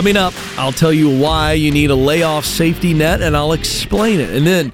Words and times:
Coming 0.00 0.16
up, 0.16 0.32
I'll 0.56 0.72
tell 0.72 0.94
you 0.94 1.14
why 1.20 1.52
you 1.52 1.70
need 1.70 1.90
a 1.90 1.94
layoff 1.94 2.46
safety 2.46 2.94
net 2.94 3.20
and 3.20 3.36
I'll 3.36 3.52
explain 3.52 4.18
it. 4.18 4.30
And 4.30 4.46
then, 4.46 4.72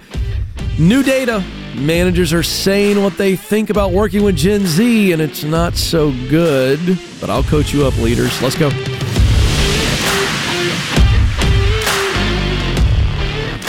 new 0.79 1.03
data. 1.03 1.43
Managers 1.75 2.33
are 2.33 2.45
saying 2.45 3.03
what 3.03 3.19
they 3.19 3.35
think 3.35 3.69
about 3.69 3.91
working 3.91 4.23
with 4.23 4.37
Gen 4.37 4.65
Z, 4.67 5.11
and 5.11 5.21
it's 5.21 5.43
not 5.43 5.75
so 5.75 6.13
good. 6.29 6.79
But 7.21 7.29
I'll 7.29 7.43
coach 7.43 7.75
you 7.75 7.85
up, 7.85 7.97
leaders. 7.97 8.41
Let's 8.41 8.57
go. 8.57 8.71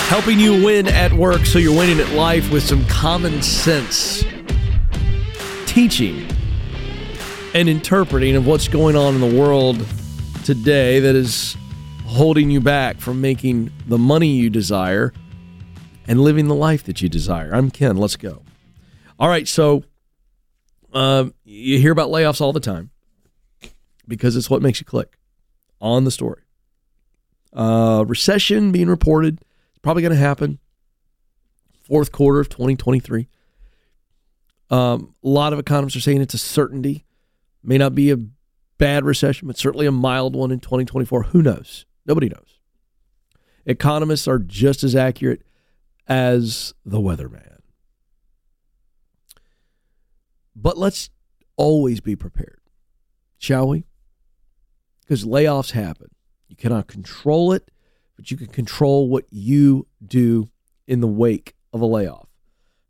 Helping 0.10 0.40
you 0.40 0.64
win 0.64 0.88
at 0.88 1.12
work 1.12 1.44
so 1.48 1.58
you're 1.58 1.76
winning 1.76 2.00
at 2.00 2.12
life 2.12 2.52
with 2.52 2.62
some 2.62 2.86
common 2.86 3.42
sense. 3.42 4.24
Teaching 5.66 6.28
and 7.56 7.68
interpreting 7.68 8.36
of 8.36 8.46
what's 8.46 8.68
going 8.68 8.96
on 8.96 9.16
in 9.16 9.22
the 9.22 9.42
world 9.42 9.84
today 10.48 11.02
that 11.02 11.14
is 11.14 11.58
holding 12.06 12.50
you 12.50 12.62
back 12.62 13.02
from 13.02 13.20
making 13.20 13.70
the 13.86 13.98
money 13.98 14.30
you 14.30 14.50
desire 14.50 15.12
and 16.08 16.22
living 16.22 16.48
the 16.48 16.56
life 16.56 16.86
that 16.86 17.02
you 17.02 17.10
desire. 17.10 17.54
I'm 17.54 17.70
Ken. 17.70 17.98
Let's 17.98 18.16
go. 18.16 18.44
All 19.20 19.28
right. 19.28 19.46
So 19.46 19.84
um, 20.94 21.34
you 21.44 21.80
hear 21.80 21.92
about 21.92 22.12
layoffs 22.12 22.40
all 22.40 22.54
the 22.54 22.62
time 22.62 22.92
because 24.08 24.38
it's 24.38 24.50
what 24.50 24.62
makes 24.62 24.80
you 24.80 24.86
click 24.86 25.18
on 25.82 26.06
the 26.06 26.12
story. 26.12 26.44
Uh, 27.52 28.06
recession 28.08 28.72
being 28.72 28.88
reported. 28.88 29.42
It's 29.42 29.80
probably 29.82 30.02
going 30.02 30.14
to 30.14 30.18
happen. 30.18 30.60
Fourth 31.84 32.14
quarter 32.14 32.40
of 32.40 32.48
2023. 32.48 33.28
Um, 34.70 35.14
a 35.22 35.28
lot 35.28 35.52
of 35.52 35.60
economists 35.60 35.98
are 35.98 36.00
saying 36.00 36.22
it's 36.22 36.34
a 36.34 36.38
certainty. 36.38 37.04
May 37.62 37.78
not 37.78 37.94
be 37.94 38.12
a 38.12 38.18
bad 38.78 39.06
recession, 39.06 39.48
but 39.48 39.58
certainly 39.58 39.86
a 39.86 39.92
mild 39.92 40.36
one 40.36 40.52
in 40.52 40.60
2024. 40.60 41.24
Who 41.24 41.42
knows? 41.42 41.86
Nobody 42.06 42.30
knows. 42.30 42.60
Economists 43.66 44.28
are 44.28 44.40
just 44.40 44.84
as 44.84 44.96
accurate 44.96 45.44
as 46.08 46.74
the 46.86 47.00
weatherman. 47.00 47.58
But 50.56 50.78
let's 50.78 51.10
always 51.56 52.00
be 52.00 52.16
prepared, 52.16 52.62
shall 53.38 53.68
we? 53.68 53.86
Because 55.02 55.24
layoffs 55.24 55.72
happen. 55.72 56.10
You 56.48 56.56
cannot 56.56 56.88
control 56.88 57.52
it, 57.52 57.70
but 58.16 58.32
you 58.32 58.38
can 58.38 58.48
control 58.48 59.10
what 59.10 59.26
you 59.30 59.86
do 60.06 60.50
in 60.88 61.02
the 61.02 61.08
wake 61.08 61.56
of 61.74 61.82
a 61.82 61.86
layoff. 61.86 62.28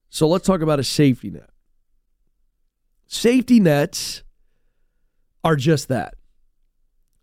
So 0.09 0.27
let's 0.27 0.45
talk 0.45 0.61
about 0.61 0.79
a 0.79 0.83
safety 0.83 1.29
net. 1.29 1.49
Safety 3.07 3.59
nets 3.59 4.23
are 5.43 5.55
just 5.55 5.87
that. 5.87 6.15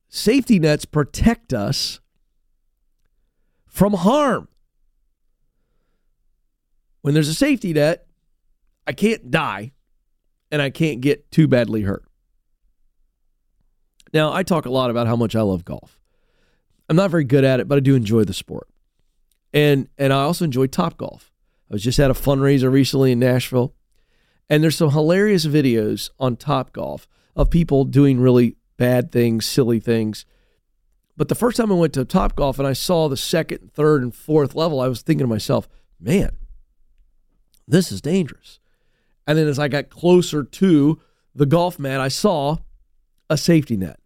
Safety 0.09 0.59
nets 0.59 0.85
protect 0.85 1.53
us 1.53 2.01
from 3.67 3.95
harm. 3.95 4.49
When 7.03 7.15
there's 7.15 7.29
a 7.29 7.35
safety 7.35 7.73
net, 7.73 8.07
I 8.87 8.93
can't 8.93 9.31
die 9.31 9.73
and 10.51 10.63
I 10.63 10.71
can't 10.71 11.01
get 11.01 11.31
too 11.31 11.49
badly 11.49 11.83
hurt. 11.83 12.05
Now, 14.13 14.33
I 14.33 14.45
talk 14.45 14.67
a 14.67 14.71
lot 14.71 14.91
about 14.91 15.09
how 15.09 15.17
much 15.17 15.35
I 15.35 15.43
love 15.43 15.65
golf. 15.65 15.99
I'm 16.89 16.97
not 16.97 17.11
very 17.11 17.25
good 17.25 17.45
at 17.45 17.61
it, 17.61 17.67
but 17.67 17.77
I 17.77 17.81
do 17.81 17.97
enjoy 17.97 18.25
the 18.25 18.33
sport. 18.33 18.69
And 19.53 19.89
and 19.99 20.13
I 20.13 20.23
also 20.23 20.45
enjoy 20.45 20.67
Top 20.67 20.97
Golf. 20.97 21.33
I 21.71 21.75
was 21.75 21.83
just 21.83 21.99
at 21.99 22.11
a 22.11 22.15
fundraiser 22.15 22.71
recently 22.71 23.13
in 23.13 23.19
Nashville, 23.19 23.75
and 24.49 24.63
there's 24.63 24.77
some 24.77 24.91
hilarious 24.91 25.47
videos 25.47 26.11
on 26.19 26.37
Top 26.37 26.73
Golf 26.73 27.09
of 27.37 27.51
people 27.51 27.85
doing 27.85 28.21
really 28.21 28.57
bad 28.77 29.13
things, 29.13 29.47
silly 29.47 29.81
things. 29.81 30.25
But 31.17 31.29
the 31.29 31.35
first 31.35 31.57
time 31.57 31.71
I 31.71 31.77
went 31.77 31.93
to 31.95 32.05
Top 32.05 32.35
Golf 32.35 32.59
and 32.59 32.67
I 32.67 32.73
saw 32.73 33.09
the 33.09 33.17
second, 33.17 33.73
third, 33.73 34.03
and 34.03 34.15
fourth 34.15 34.55
level, 34.55 34.81
I 34.81 34.89
was 34.89 35.03
thinking 35.03 35.25
to 35.25 35.29
myself, 35.29 35.69
man, 36.01 36.37
this 37.69 37.93
is 37.93 38.01
dangerous. 38.01 38.59
And 39.27 39.39
then 39.39 39.47
as 39.47 39.59
I 39.59 39.69
got 39.69 39.91
closer 39.91 40.43
to 40.43 41.01
the 41.35 41.47
golf 41.47 41.79
mat, 41.79 42.01
I 42.01 42.09
saw 42.09 42.59
a 43.31 43.37
safety 43.37 43.77
net. 43.77 43.99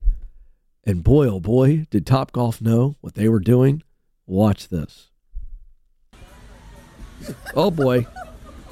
And 0.84 1.02
boy, 1.02 1.26
oh 1.28 1.40
boy, 1.40 1.86
did 1.90 2.06
Top 2.06 2.32
Golf 2.32 2.60
know 2.60 2.96
what 3.00 3.14
they 3.14 3.28
were 3.28 3.40
doing? 3.40 3.82
Watch 4.26 4.68
this. 4.68 5.10
Oh 7.54 7.70
boy, 7.70 8.06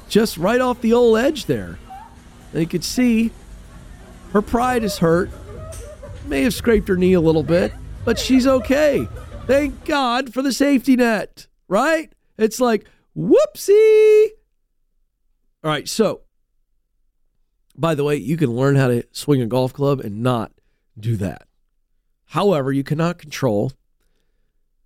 just 0.09 0.37
right 0.37 0.61
off 0.61 0.81
the 0.81 0.93
old 0.93 1.17
edge 1.17 1.45
there. 1.45 1.77
You 2.53 2.65
could 2.65 2.83
see 2.83 3.31
her 4.37 4.41
pride 4.43 4.83
is 4.83 4.99
hurt. 4.99 5.31
May 6.27 6.43
have 6.43 6.53
scraped 6.53 6.87
her 6.89 6.95
knee 6.95 7.13
a 7.13 7.19
little 7.19 7.41
bit, 7.41 7.73
but 8.05 8.19
she's 8.19 8.45
okay. 8.45 9.07
Thank 9.47 9.83
God 9.83 10.31
for 10.31 10.43
the 10.43 10.53
safety 10.53 10.95
net, 10.95 11.47
right? 11.67 12.13
It's 12.37 12.59
like, 12.59 12.85
whoopsie. 13.17 14.27
All 15.63 15.71
right, 15.71 15.89
so 15.89 16.21
by 17.75 17.95
the 17.95 18.03
way, 18.03 18.17
you 18.17 18.37
can 18.37 18.51
learn 18.51 18.75
how 18.75 18.89
to 18.89 19.07
swing 19.11 19.41
a 19.41 19.47
golf 19.47 19.73
club 19.73 20.01
and 20.01 20.21
not 20.21 20.51
do 20.99 21.15
that. 21.15 21.47
However, 22.25 22.71
you 22.71 22.83
cannot 22.83 23.17
control 23.17 23.71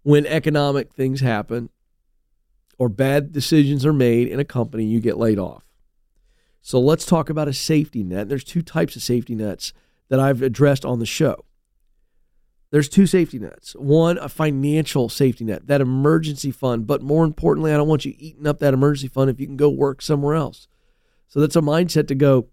when 0.03 0.25
economic 0.27 0.93
things 0.93 1.19
happen 1.19 1.69
or 2.77 2.87
bad 2.87 3.33
decisions 3.33 3.85
are 3.85 3.91
made 3.91 4.29
in 4.29 4.39
a 4.39 4.45
company, 4.45 4.85
you 4.85 5.01
get 5.01 5.17
laid 5.17 5.39
off. 5.39 5.70
So 6.61 6.79
let's 6.79 7.05
talk 7.05 7.29
about 7.29 7.47
a 7.47 7.53
safety 7.53 8.03
net. 8.03 8.29
There's 8.29 8.43
two 8.43 8.61
types 8.61 8.95
of 8.95 9.01
safety 9.01 9.35
nets 9.35 9.73
that 10.09 10.19
I've 10.19 10.41
addressed 10.41 10.85
on 10.85 10.99
the 10.99 11.05
show. 11.05 11.45
There's 12.69 12.87
two 12.87 13.05
safety 13.05 13.37
nets. 13.37 13.73
One, 13.73 14.17
a 14.17 14.29
financial 14.29 15.09
safety 15.09 15.43
net, 15.43 15.67
that 15.67 15.81
emergency 15.81 16.51
fund. 16.51 16.87
But 16.87 17.01
more 17.01 17.25
importantly, 17.25 17.73
I 17.73 17.77
don't 17.77 17.87
want 17.87 18.05
you 18.05 18.13
eating 18.17 18.47
up 18.47 18.59
that 18.59 18.73
emergency 18.73 19.09
fund 19.09 19.29
if 19.29 19.39
you 19.39 19.47
can 19.47 19.57
go 19.57 19.69
work 19.69 20.01
somewhere 20.01 20.35
else. 20.35 20.67
So 21.27 21.39
that's 21.39 21.55
a 21.55 21.61
mindset 21.61 22.07
to 22.07 22.15
go, 22.15 22.47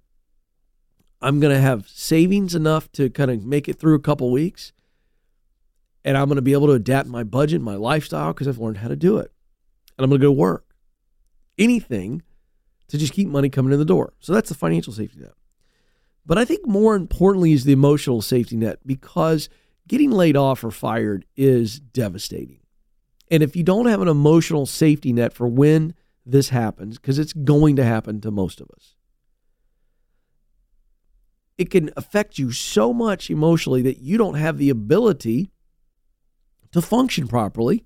I'm 1.21 1.41
going 1.41 1.55
to 1.55 1.61
have 1.61 1.89
savings 1.89 2.55
enough 2.55 2.91
to 2.93 3.11
kind 3.11 3.31
of 3.31 3.45
make 3.45 3.69
it 3.69 3.79
through 3.79 3.95
a 3.95 4.01
couple 4.01 4.31
weeks. 4.31 4.73
And 6.05 6.17
I'm 6.17 6.27
going 6.27 6.37
to 6.37 6.43
be 6.43 6.53
able 6.53 6.69
to 6.69 6.73
adapt 6.73 7.09
my 7.09 7.25
budget, 7.25 7.61
my 7.61 7.75
lifestyle, 7.75 8.33
because 8.33 8.49
I've 8.49 8.59
learned 8.59 8.79
how 8.79 8.89
to 8.89 8.97
do 8.97 9.19
it. 9.19 9.33
And 9.97 10.05
I'm 10.05 10.11
going 10.11 10.21
to 10.21 10.27
go 10.27 10.33
work. 10.33 10.65
Anything 11.59 12.23
to 12.89 12.99
just 12.99 13.13
keep 13.13 13.29
money 13.29 13.49
coming 13.49 13.73
in 13.73 13.79
the 13.79 13.85
door. 13.85 14.13
So 14.19 14.33
that's 14.33 14.49
the 14.49 14.55
financial 14.55 14.93
safety 14.93 15.21
net. 15.21 15.33
But 16.27 16.39
I 16.39 16.45
think 16.45 16.67
more 16.67 16.95
importantly 16.95 17.53
is 17.53 17.65
the 17.65 17.73
emotional 17.73 18.21
safety 18.21 18.57
net 18.57 18.81
because 18.85 19.49
getting 19.87 20.11
laid 20.11 20.37
off 20.37 20.63
or 20.63 20.71
fired 20.71 21.25
is 21.37 21.81
devastating. 21.81 22.61
And 23.31 23.43
if 23.43 23.57
you 23.57 23.63
don't 23.63 23.87
have 23.87 24.01
an 24.01 24.09
emotional 24.09 24.67
safety 24.67 25.13
net 25.13 25.33
for 25.33 25.47
when 25.47 25.95
this 26.25 26.51
happens, 26.51 26.99
because 26.99 27.19
it's 27.19 27.33
going 27.33 27.77
to 27.77 27.85
happen 27.85 28.21
to 28.21 28.31
most 28.31 28.61
of 28.61 28.69
us, 28.77 28.95
it 31.57 31.71
can 31.71 31.91
affect 31.97 32.39
you 32.39 32.53
so 32.53 32.93
much 32.93 33.31
emotionally 33.31 33.83
that 33.83 33.99
you 33.99 34.17
don't 34.17 34.35
have 34.35 34.59
the 34.59 34.71
ability 34.71 35.51
to 36.73 36.81
function 36.81 37.27
properly 37.27 37.85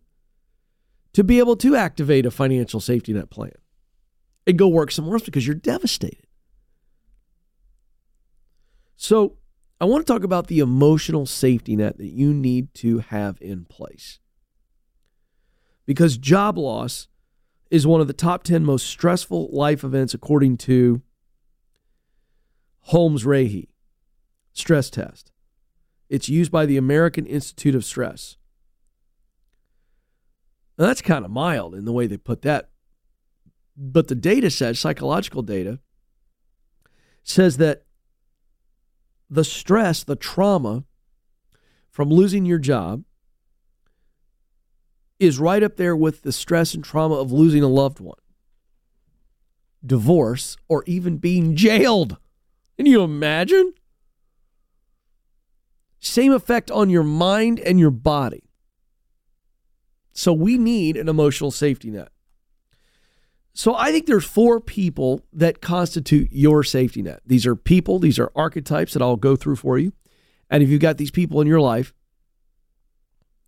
to 1.12 1.24
be 1.24 1.38
able 1.38 1.56
to 1.56 1.76
activate 1.76 2.26
a 2.26 2.30
financial 2.30 2.80
safety 2.80 3.12
net 3.12 3.30
plan 3.30 3.52
and 4.46 4.58
go 4.58 4.68
work 4.68 4.90
somewhere 4.90 5.14
else 5.14 5.24
because 5.24 5.46
you're 5.46 5.54
devastated. 5.54 6.26
So, 8.96 9.36
I 9.80 9.84
want 9.84 10.06
to 10.06 10.12
talk 10.12 10.22
about 10.22 10.46
the 10.46 10.60
emotional 10.60 11.26
safety 11.26 11.74
net 11.74 11.98
that 11.98 12.12
you 12.12 12.32
need 12.32 12.72
to 12.74 12.98
have 13.00 13.36
in 13.40 13.64
place. 13.64 14.20
Because 15.86 16.16
job 16.16 16.56
loss 16.56 17.08
is 17.68 17.86
one 17.86 18.00
of 18.00 18.06
the 18.06 18.12
top 18.12 18.44
10 18.44 18.64
most 18.64 18.86
stressful 18.86 19.48
life 19.50 19.82
events 19.82 20.14
according 20.14 20.58
to 20.58 21.02
Holmes 22.82 23.24
Rahe 23.24 23.68
stress 24.52 24.90
test. 24.90 25.32
It's 26.08 26.28
used 26.28 26.52
by 26.52 26.66
the 26.66 26.76
American 26.76 27.26
Institute 27.26 27.74
of 27.74 27.84
Stress. 27.84 28.36
Now, 30.78 30.86
that's 30.86 31.02
kind 31.02 31.24
of 31.24 31.30
mild 31.30 31.74
in 31.74 31.84
the 31.84 31.92
way 31.92 32.06
they 32.06 32.18
put 32.18 32.42
that. 32.42 32.70
But 33.76 34.08
the 34.08 34.14
data 34.14 34.50
says, 34.50 34.78
psychological 34.78 35.42
data, 35.42 35.78
says 37.22 37.56
that 37.56 37.84
the 39.30 39.44
stress, 39.44 40.04
the 40.04 40.16
trauma 40.16 40.84
from 41.90 42.10
losing 42.10 42.44
your 42.44 42.58
job 42.58 43.04
is 45.18 45.38
right 45.38 45.62
up 45.62 45.76
there 45.76 45.96
with 45.96 46.22
the 46.22 46.32
stress 46.32 46.74
and 46.74 46.84
trauma 46.84 47.14
of 47.14 47.32
losing 47.32 47.62
a 47.62 47.68
loved 47.68 48.00
one, 48.00 48.18
divorce, 49.84 50.56
or 50.68 50.82
even 50.86 51.16
being 51.16 51.54
jailed. 51.54 52.16
Can 52.76 52.86
you 52.86 53.02
imagine? 53.02 53.72
Same 56.00 56.32
effect 56.32 56.70
on 56.70 56.90
your 56.90 57.04
mind 57.04 57.60
and 57.60 57.78
your 57.78 57.92
body. 57.92 58.42
So 60.12 60.32
we 60.32 60.58
need 60.58 60.96
an 60.96 61.08
emotional 61.08 61.52
safety 61.52 61.90
net. 61.90 62.10
So 63.54 63.74
I 63.74 63.92
think 63.92 64.06
there's 64.06 64.24
four 64.24 64.60
people 64.60 65.24
that 65.32 65.60
constitute 65.60 66.28
your 66.32 66.64
safety 66.64 67.02
net. 67.02 67.20
These 67.26 67.46
are 67.46 67.54
people, 67.54 67.98
these 67.98 68.18
are 68.18 68.32
archetypes 68.34 68.94
that 68.94 69.02
I'll 69.02 69.16
go 69.16 69.36
through 69.36 69.56
for 69.56 69.78
you. 69.78 69.92
And 70.48 70.62
if 70.62 70.68
you've 70.68 70.80
got 70.80 70.98
these 70.98 71.10
people 71.10 71.40
in 71.40 71.46
your 71.46 71.60
life, 71.60 71.92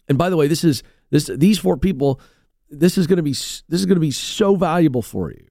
And 0.09 0.19
by 0.19 0.31
the 0.31 0.37
way, 0.37 0.49
this 0.49 0.65
is 0.65 0.83
this 1.11 1.27
these 1.27 1.59
four 1.59 1.77
people. 1.77 2.21
This 2.71 2.99
is 2.99 3.06
going 3.06 3.19
to 3.19 3.23
be 3.23 3.33
this 3.33 3.81
is 3.81 3.87
going 3.87 3.97
to 3.97 4.01
be 4.01 4.11
so 4.11 4.56
valuable 4.56 5.03
for 5.03 5.31
you 5.31 5.47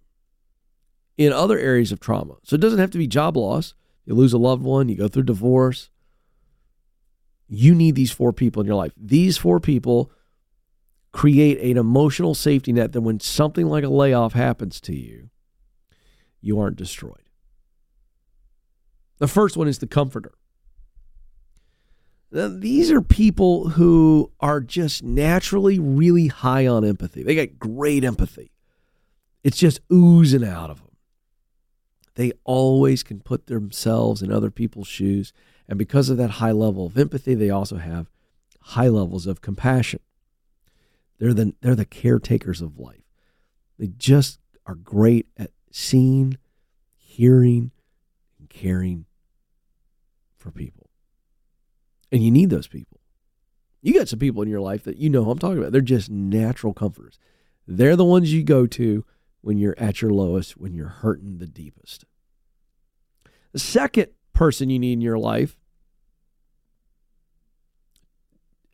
in 1.18 1.32
other 1.32 1.58
areas 1.58 1.92
of 1.92 2.00
trauma. 2.00 2.36
So 2.44 2.56
it 2.56 2.62
doesn't 2.62 2.80
have 2.80 2.92
to 2.92 2.98
be 2.98 3.08
job 3.08 3.38
loss. 3.38 3.74
You 4.06 4.16
lose 4.16 4.34
a 4.34 4.38
loved 4.38 4.64
one, 4.64 4.90
you 4.90 4.96
go 4.96 5.08
through 5.08 5.24
divorce. 5.24 5.90
You 7.48 7.76
need 7.76 7.96
these 7.96 8.12
four 8.12 8.34
people 8.34 8.62
in 8.62 8.68
your 8.68 8.76
life. 8.76 8.94
These 8.98 9.38
four 9.38 9.60
people 9.60 10.12
create 11.14 11.62
an 11.62 11.78
emotional 11.78 12.36
safety 12.36 12.74
net 12.74 12.92
that 12.92 13.02
when 13.02 13.20
something 13.20 13.68
like 13.68 13.86
a 13.86 13.90
layoff 13.90 14.34
happens 14.34 14.82
to 14.82 14.96
you, 14.96 15.30
you 16.42 16.60
aren't 16.60 16.76
destroyed. 16.76 17.30
The 19.20 19.28
first 19.28 19.56
one 19.56 19.68
is 19.70 19.78
the 19.78 19.88
comforter. 19.88 20.34
Now, 22.32 22.48
these 22.48 22.90
are 22.92 23.02
people 23.02 23.70
who 23.70 24.32
are 24.40 24.60
just 24.60 25.04
naturally 25.04 25.78
really 25.80 26.28
high 26.28 26.66
on 26.66 26.84
empathy. 26.84 27.22
They 27.22 27.36
got 27.36 27.60
great 27.60 28.04
empathy. 28.04 28.52
It's 29.44 29.58
just 29.58 29.82
oozing 29.92 30.44
out 30.44 30.72
of 30.72 30.80
them. 30.80 30.98
They 32.16 32.32
always 32.44 33.04
can 33.04 33.20
put 33.20 33.46
themselves 33.46 34.24
in 34.24 34.32
other 34.32 34.50
people's 34.50 34.88
shoes. 34.88 35.32
And 35.68 35.78
because 35.78 36.10
of 36.10 36.18
that 36.18 36.32
high 36.32 36.52
level 36.52 36.88
of 36.88 36.98
empathy, 36.98 37.36
they 37.36 37.52
also 37.52 37.78
have 37.78 38.10
high 38.62 38.88
levels 38.88 39.28
of 39.28 39.42
compassion. 39.42 40.00
They're 41.20 41.34
the, 41.34 41.54
they're 41.62 41.76
the 41.76 41.86
caretakers 41.86 42.62
of 42.62 42.80
life. 42.80 43.04
They 43.80 43.88
just 43.88 44.40
are 44.66 44.76
great 44.76 45.28
at 45.38 45.52
seeing, 45.72 46.38
hearing, 46.96 47.72
and 48.40 48.50
caring 48.50 49.06
for 50.38 50.52
people. 50.52 50.90
And 52.12 52.24
you 52.24 52.32
need 52.32 52.50
those 52.50 52.68
people. 52.68 53.00
You 53.82 53.94
got 53.94 54.08
some 54.08 54.20
people 54.20 54.42
in 54.42 54.50
your 54.50 54.62
life 54.62 54.84
that 54.84 54.98
you 54.98 55.10
know 55.10 55.30
I'm 55.30 55.40
talking 55.40 55.58
about. 55.58 55.72
They're 55.72 55.82
just 55.82 56.10
natural 56.10 56.74
comforters. 56.74 57.20
They're 57.68 57.96
the 57.96 58.06
ones 58.06 58.34
you 58.34 58.44
go 58.44 58.66
to 58.68 59.06
when 59.42 59.58
you're 59.58 59.78
at 59.78 60.02
your 60.02 60.12
lowest, 60.12 60.58
when 60.58 60.74
you're 60.74 60.88
hurting 60.88 61.38
the 61.38 61.48
deepest. 61.48 62.06
The 63.52 63.60
second 63.60 64.08
person 64.34 64.70
you 64.70 64.80
need 64.80 64.94
in 64.94 65.02
your 65.02 65.20
life 65.20 65.58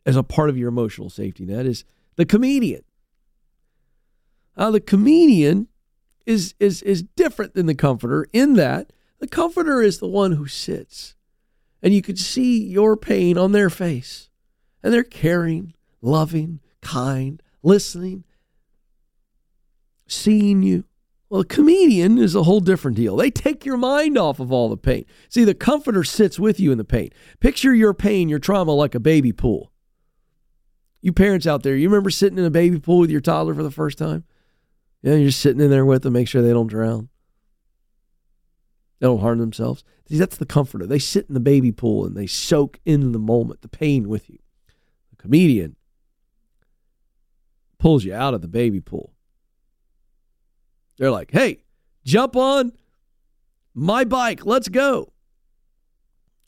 as 0.06 0.16
a 0.16 0.22
part 0.22 0.48
of 0.48 0.56
your 0.56 0.68
emotional 0.68 1.10
safety 1.10 1.44
net 1.44 1.66
is 1.66 1.84
the 2.20 2.26
comedian. 2.26 2.82
Now, 4.56 4.70
the 4.70 4.80
comedian 4.80 5.68
is, 6.26 6.54
is, 6.60 6.82
is 6.82 7.02
different 7.02 7.54
than 7.54 7.66
the 7.66 7.74
comforter 7.74 8.26
in 8.32 8.54
that 8.54 8.92
the 9.20 9.26
comforter 9.26 9.80
is 9.80 9.98
the 9.98 10.08
one 10.08 10.32
who 10.32 10.46
sits 10.46 11.14
and 11.82 11.94
you 11.94 12.02
could 12.02 12.18
see 12.18 12.62
your 12.62 12.96
pain 12.96 13.38
on 13.38 13.52
their 13.52 13.70
face. 13.70 14.28
And 14.82 14.92
they're 14.92 15.02
caring, 15.02 15.74
loving, 16.00 16.60
kind, 16.80 17.42
listening, 17.62 18.24
seeing 20.06 20.62
you. 20.62 20.84
Well, 21.28 21.42
a 21.42 21.44
comedian 21.44 22.18
is 22.18 22.34
a 22.34 22.42
whole 22.42 22.60
different 22.60 22.96
deal. 22.96 23.16
They 23.16 23.30
take 23.30 23.64
your 23.64 23.76
mind 23.76 24.18
off 24.18 24.40
of 24.40 24.50
all 24.50 24.68
the 24.68 24.76
pain. 24.76 25.04
See, 25.28 25.44
the 25.44 25.54
comforter 25.54 26.02
sits 26.02 26.38
with 26.40 26.58
you 26.58 26.72
in 26.72 26.78
the 26.78 26.84
pain. 26.84 27.10
Picture 27.38 27.74
your 27.74 27.94
pain, 27.94 28.28
your 28.28 28.40
trauma 28.40 28.72
like 28.72 28.94
a 28.94 29.00
baby 29.00 29.32
pool. 29.32 29.69
You 31.02 31.12
parents 31.12 31.46
out 31.46 31.62
there, 31.62 31.76
you 31.76 31.88
remember 31.88 32.10
sitting 32.10 32.38
in 32.38 32.44
a 32.44 32.50
baby 32.50 32.78
pool 32.78 32.98
with 32.98 33.10
your 33.10 33.20
toddler 33.20 33.54
for 33.54 33.62
the 33.62 33.70
first 33.70 33.96
time? 33.96 34.24
Yeah, 35.02 35.14
you're 35.14 35.28
just 35.28 35.40
sitting 35.40 35.60
in 35.60 35.70
there 35.70 35.86
with 35.86 36.02
them, 36.02 36.12
make 36.12 36.28
sure 36.28 36.42
they 36.42 36.52
don't 36.52 36.66
drown. 36.66 37.08
They 38.98 39.06
don't 39.06 39.20
harm 39.20 39.38
themselves. 39.38 39.82
See, 40.08 40.18
that's 40.18 40.36
the 40.36 40.44
comforter. 40.44 40.86
They 40.86 40.98
sit 40.98 41.26
in 41.28 41.34
the 41.34 41.40
baby 41.40 41.72
pool 41.72 42.04
and 42.04 42.14
they 42.14 42.26
soak 42.26 42.80
in 42.84 43.12
the 43.12 43.18
moment, 43.18 43.62
the 43.62 43.68
pain 43.68 44.08
with 44.08 44.28
you. 44.28 44.38
The 45.10 45.16
comedian 45.16 45.76
pulls 47.78 48.04
you 48.04 48.12
out 48.12 48.34
of 48.34 48.42
the 48.42 48.48
baby 48.48 48.80
pool 48.80 49.14
they're 51.00 51.10
like, 51.10 51.30
hey, 51.30 51.64
jump 52.04 52.36
on 52.36 52.72
my 53.74 54.04
bike. 54.04 54.44
Let's 54.44 54.68
go. 54.68 55.14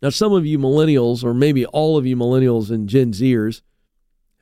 Now, 0.02 0.10
some 0.10 0.34
of 0.34 0.44
you 0.44 0.58
millennials, 0.58 1.24
or 1.24 1.32
maybe 1.32 1.64
all 1.64 1.96
of 1.96 2.04
you 2.04 2.16
millennials 2.16 2.70
and 2.70 2.86
Gen 2.86 3.12
Zers, 3.12 3.62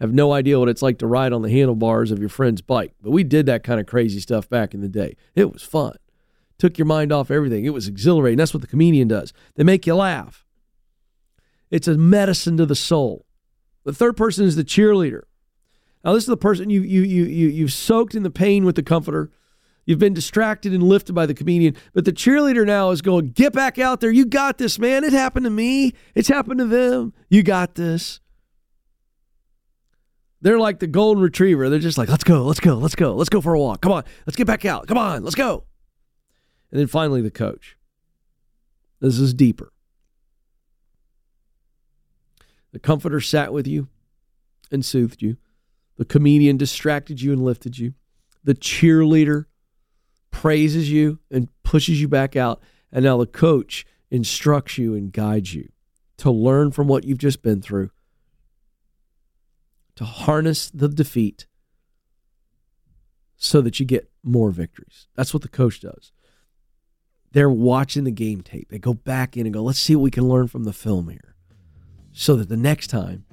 have 0.01 0.13
no 0.13 0.33
idea 0.33 0.59
what 0.59 0.69
it's 0.69 0.83
like 0.83 0.99
to 0.99 1.07
ride 1.07 1.33
on 1.33 1.43
the 1.43 1.51
handlebars 1.51 2.11
of 2.11 2.19
your 2.19 2.29
friend's 2.29 2.63
bike. 2.63 2.93
But 3.03 3.11
we 3.11 3.23
did 3.23 3.47
that 3.47 3.63
kind 3.63 3.79
of 3.79 3.87
crazy 3.87 4.21
stuff 4.21 4.49
back 4.49 4.73
in 4.73 4.81
the 4.81 4.89
day. 4.89 5.17
It 5.35 5.53
was 5.53 5.63
fun. 5.63 5.97
Took 6.59 6.79
your 6.79 6.87
mind 6.87 7.13
off 7.13 7.31
everything. 7.31 7.65
It 7.65 7.75
was 7.75 7.89
exhilarating. 7.89 8.39
That's 8.39 8.55
what 8.55 8.63
the 8.63 8.67
comedian 8.67 9.09
does. 9.09 9.33
They 9.57 9.65
make 9.65 9.87
you 9.87 9.95
laugh. 9.95 10.47
It's 11.71 11.89
a 11.89 11.97
medicine 11.97 12.57
to 12.57 12.67
the 12.67 12.75
soul. 12.75 13.27
The 13.85 13.93
third 13.93 14.17
person 14.17 14.45
is 14.45 14.57
the 14.57 14.65
cheerleader. 14.65 15.23
Now, 16.05 16.15
this 16.15 16.25
is 16.25 16.29
the 16.29 16.37
person 16.37 16.71
you 16.71 16.83
you 16.83 17.03
you 17.03 17.25
you 17.25 17.49
you've 17.49 17.73
soaked 17.73 18.15
in 18.15 18.23
the 18.23 18.31
pain 18.31 18.65
with 18.65 18.75
the 18.75 18.83
comforter. 18.83 19.31
You've 19.87 19.99
been 19.99 20.15
distracted 20.15 20.73
and 20.73 20.83
lifted 20.83 21.15
by 21.15 21.27
the 21.27 21.35
comedian, 21.35 21.77
but 21.93 22.05
the 22.05 22.13
cheerleader 22.13 22.67
now 22.67 22.91
is 22.91 23.03
going, 23.03 23.31
get 23.31 23.53
back 23.53 23.79
out 23.79 24.01
there. 24.01 24.11
You 24.11 24.25
got 24.25 24.59
this, 24.59 24.79
man. 24.79 25.05
It 25.05 25.13
happened 25.13 25.45
to 25.45 25.51
me. 25.51 25.95
It's 26.15 26.29
happened 26.29 26.59
to 26.59 26.67
them. 26.67 27.13
You 27.29 27.43
got 27.43 27.75
this. 27.75 28.21
They're 30.43 30.59
like 30.59 30.79
the 30.79 30.87
golden 30.87 31.23
retriever. 31.23 31.69
They're 31.69 31.79
just 31.79 31.99
like, 31.99 32.09
let's 32.09 32.25
go, 32.25 32.43
let's 32.43 32.61
go, 32.61 32.75
let's 32.75 32.95
go, 32.95 33.15
let's 33.15 33.29
go 33.29 33.41
for 33.41 33.55
a 33.55 33.61
walk. 33.61 33.83
Come 33.83 33.93
on, 33.93 34.05
let's 34.27 34.37
get 34.37 34.47
back 34.47 34.65
out. 34.65 34.87
Come 34.87 34.99
on, 34.99 35.23
let's 35.23 35.37
go. 35.37 35.65
And 36.71 36.81
then 36.81 36.87
finally, 36.87 37.21
the 37.21 37.31
coach. 37.31 37.77
This 39.01 39.19
is 39.19 39.35
deeper. 39.35 39.73
The 42.73 42.79
comforter 42.79 43.21
sat 43.21 43.53
with 43.53 43.67
you 43.67 43.89
and 44.71 44.85
soothed 44.85 45.23
you. 45.23 45.37
The 45.97 46.05
comedian 46.05 46.57
distracted 46.57 47.21
you 47.21 47.33
and 47.33 47.45
lifted 47.45 47.79
you. 47.79 47.95
The 48.45 48.55
cheerleader 48.55 49.47
praises 50.31 50.91
you 50.91 51.19
and 51.31 51.49
pushes 51.63 52.01
you 52.01 52.09
back 52.09 52.37
out. 52.37 52.63
And 52.93 53.05
now 53.05 53.19
the 53.19 53.27
coach 53.27 53.85
instructs 54.11 54.79
you 54.79 54.95
and 54.95 55.13
guides 55.13 55.55
you 55.55 55.71
to 56.19 56.31
learn 56.31 56.71
from 56.71 56.87
what 56.89 57.05
you've 57.05 57.19
just 57.19 57.43
been 57.43 57.63
through, 57.63 57.91
to 60.01 60.07
harness 60.07 60.71
the 60.71 60.89
defeat 60.89 61.47
so 63.37 63.61
that 63.61 63.79
you 63.79 63.85
get 63.85 64.11
more 64.23 64.51
victories. 64.51 65.09
That's 65.15 65.35
what 65.35 65.43
the 65.43 65.49
coach 65.49 65.83
does. 65.83 66.11
They're 67.33 67.51
watching 67.51 68.05
the 68.05 68.11
game 68.11 68.41
tape. 68.41 68.71
They 68.71 68.79
go 68.79 68.95
back 68.95 69.37
in 69.37 69.45
and 69.45 69.53
go, 69.53 69.63
let's 69.63 69.79
see 69.79 69.95
what 69.95 70.05
we 70.05 70.11
can 70.11 70.27
learn 70.27 70.49
from 70.49 70.65
the 70.65 70.73
film 70.73 71.11
here 71.11 71.37
so 72.13 72.35
that 72.37 72.49
the 72.49 72.57
next 72.57 72.87
time 72.87 73.27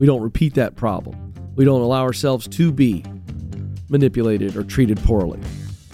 we 0.00 0.06
don't 0.08 0.20
repeat 0.20 0.54
that 0.54 0.74
problem. 0.74 1.32
We 1.54 1.64
don't 1.64 1.80
allow 1.80 2.02
ourselves 2.02 2.48
to 2.48 2.72
be 2.72 3.04
manipulated 3.88 4.56
or 4.56 4.64
treated 4.64 4.98
poorly. 5.04 5.38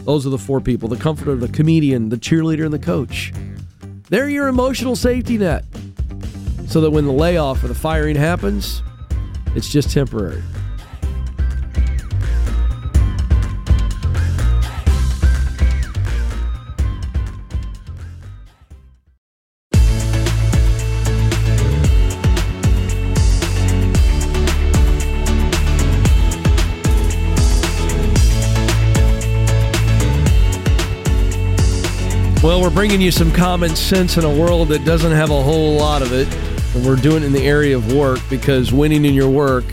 Those 0.04 0.26
are 0.26 0.30
the 0.30 0.38
four 0.38 0.62
people 0.62 0.88
the 0.88 0.96
comforter, 0.96 1.34
the 1.34 1.48
comedian, 1.48 2.08
the 2.08 2.16
cheerleader, 2.16 2.64
and 2.64 2.72
the 2.72 2.78
coach. 2.78 3.34
They're 4.08 4.30
your 4.30 4.48
emotional 4.48 4.96
safety 4.96 5.36
net. 5.36 5.66
So 6.68 6.80
that 6.80 6.90
when 6.90 7.04
the 7.04 7.12
layoff 7.12 7.62
or 7.62 7.68
the 7.68 7.74
firing 7.74 8.16
happens, 8.16 8.82
it's 9.54 9.68
just 9.68 9.90
temporary. 9.90 10.42
Well, 32.42 32.60
we're 32.60 32.68
bringing 32.68 33.00
you 33.00 33.10
some 33.10 33.32
common 33.32 33.74
sense 33.74 34.18
in 34.18 34.24
a 34.24 34.30
world 34.30 34.68
that 34.68 34.84
doesn't 34.84 35.12
have 35.12 35.30
a 35.30 35.42
whole 35.42 35.76
lot 35.76 36.02
of 36.02 36.12
it. 36.12 36.53
And 36.74 36.84
we're 36.84 36.96
doing 36.96 37.22
it 37.22 37.26
in 37.26 37.32
the 37.32 37.46
area 37.46 37.76
of 37.76 37.92
work 37.94 38.18
because 38.28 38.72
winning 38.72 39.04
in 39.04 39.14
your 39.14 39.30
work 39.30 39.64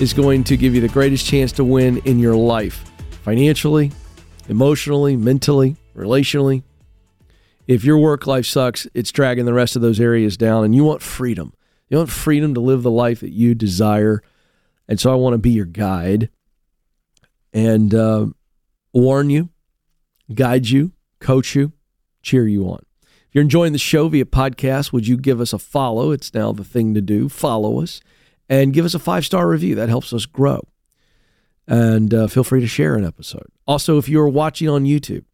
is 0.00 0.12
going 0.12 0.44
to 0.44 0.56
give 0.56 0.74
you 0.74 0.80
the 0.82 0.88
greatest 0.88 1.24
chance 1.26 1.52
to 1.52 1.64
win 1.64 1.98
in 2.04 2.18
your 2.18 2.36
life 2.36 2.84
financially, 3.22 3.90
emotionally, 4.48 5.16
mentally, 5.16 5.76
relationally. 5.96 6.62
If 7.66 7.82
your 7.82 7.96
work 7.96 8.26
life 8.26 8.44
sucks, 8.44 8.86
it's 8.92 9.10
dragging 9.10 9.46
the 9.46 9.54
rest 9.54 9.74
of 9.74 9.80
those 9.80 9.98
areas 9.98 10.36
down, 10.36 10.64
and 10.64 10.74
you 10.74 10.84
want 10.84 11.00
freedom. 11.00 11.54
You 11.88 11.96
want 11.96 12.10
freedom 12.10 12.52
to 12.54 12.60
live 12.60 12.82
the 12.82 12.90
life 12.90 13.20
that 13.20 13.32
you 13.32 13.54
desire. 13.54 14.22
And 14.86 15.00
so 15.00 15.10
I 15.10 15.14
want 15.14 15.32
to 15.32 15.38
be 15.38 15.52
your 15.52 15.64
guide 15.64 16.28
and 17.54 17.94
uh, 17.94 18.26
warn 18.92 19.30
you, 19.30 19.48
guide 20.34 20.68
you, 20.68 20.92
coach 21.20 21.54
you 21.54 21.72
cheer 22.20 22.46
you 22.46 22.64
on. 22.68 22.84
You're 23.34 23.42
enjoying 23.42 23.72
the 23.72 23.78
show 23.80 24.06
via 24.06 24.26
podcast, 24.26 24.92
would 24.92 25.08
you 25.08 25.16
give 25.16 25.40
us 25.40 25.52
a 25.52 25.58
follow? 25.58 26.12
It's 26.12 26.32
now 26.32 26.52
the 26.52 26.62
thing 26.62 26.94
to 26.94 27.00
do. 27.00 27.28
Follow 27.28 27.82
us 27.82 28.00
and 28.48 28.72
give 28.72 28.84
us 28.84 28.94
a 28.94 29.00
five 29.00 29.26
star 29.26 29.48
review. 29.48 29.74
That 29.74 29.88
helps 29.88 30.12
us 30.12 30.24
grow. 30.24 30.68
And 31.66 32.14
uh, 32.14 32.28
feel 32.28 32.44
free 32.44 32.60
to 32.60 32.68
share 32.68 32.94
an 32.94 33.04
episode. 33.04 33.48
Also, 33.66 33.98
if 33.98 34.08
you're 34.08 34.28
watching 34.28 34.68
on 34.68 34.84
YouTube, 34.84 35.24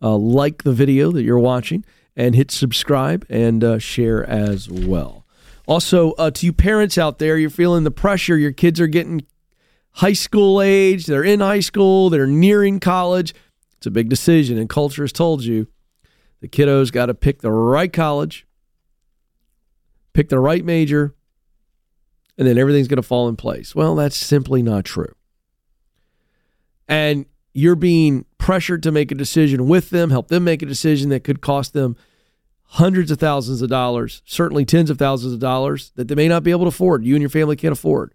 uh, 0.00 0.16
like 0.16 0.62
the 0.62 0.72
video 0.72 1.10
that 1.10 1.24
you're 1.24 1.38
watching 1.38 1.84
and 2.14 2.36
hit 2.36 2.52
subscribe 2.52 3.26
and 3.28 3.64
uh, 3.64 3.78
share 3.80 4.24
as 4.24 4.70
well. 4.70 5.26
Also, 5.66 6.12
uh, 6.12 6.30
to 6.30 6.46
you 6.46 6.52
parents 6.52 6.96
out 6.96 7.18
there, 7.18 7.36
you're 7.36 7.50
feeling 7.50 7.82
the 7.82 7.90
pressure. 7.90 8.36
Your 8.36 8.52
kids 8.52 8.80
are 8.80 8.86
getting 8.86 9.26
high 9.94 10.12
school 10.12 10.62
age, 10.62 11.06
they're 11.06 11.24
in 11.24 11.40
high 11.40 11.60
school, 11.60 12.08
they're 12.08 12.26
nearing 12.26 12.78
college. 12.78 13.34
It's 13.78 13.86
a 13.86 13.90
big 13.90 14.08
decision, 14.08 14.58
and 14.58 14.68
culture 14.68 15.02
has 15.02 15.12
told 15.12 15.42
you 15.42 15.66
the 16.42 16.48
kiddo's 16.48 16.90
got 16.90 17.06
to 17.06 17.14
pick 17.14 17.40
the 17.40 17.52
right 17.52 17.92
college, 17.92 18.46
pick 20.12 20.28
the 20.28 20.40
right 20.40 20.64
major, 20.64 21.14
and 22.36 22.48
then 22.48 22.58
everything's 22.58 22.88
going 22.88 22.96
to 22.96 23.02
fall 23.02 23.28
in 23.28 23.36
place. 23.36 23.76
Well, 23.76 23.94
that's 23.94 24.16
simply 24.16 24.60
not 24.60 24.84
true. 24.84 25.14
And 26.88 27.26
you're 27.54 27.76
being 27.76 28.24
pressured 28.38 28.82
to 28.82 28.90
make 28.90 29.12
a 29.12 29.14
decision 29.14 29.68
with 29.68 29.90
them, 29.90 30.10
help 30.10 30.28
them 30.28 30.42
make 30.42 30.62
a 30.62 30.66
decision 30.66 31.10
that 31.10 31.22
could 31.22 31.40
cost 31.40 31.74
them 31.74 31.96
hundreds 32.64 33.12
of 33.12 33.20
thousands 33.20 33.62
of 33.62 33.70
dollars, 33.70 34.20
certainly 34.24 34.64
tens 34.64 34.90
of 34.90 34.98
thousands 34.98 35.32
of 35.32 35.38
dollars 35.38 35.92
that 35.94 36.08
they 36.08 36.16
may 36.16 36.26
not 36.26 36.42
be 36.42 36.50
able 36.50 36.64
to 36.64 36.68
afford. 36.68 37.04
You 37.04 37.14
and 37.14 37.22
your 37.22 37.30
family 37.30 37.54
can't 37.54 37.72
afford. 37.72 38.14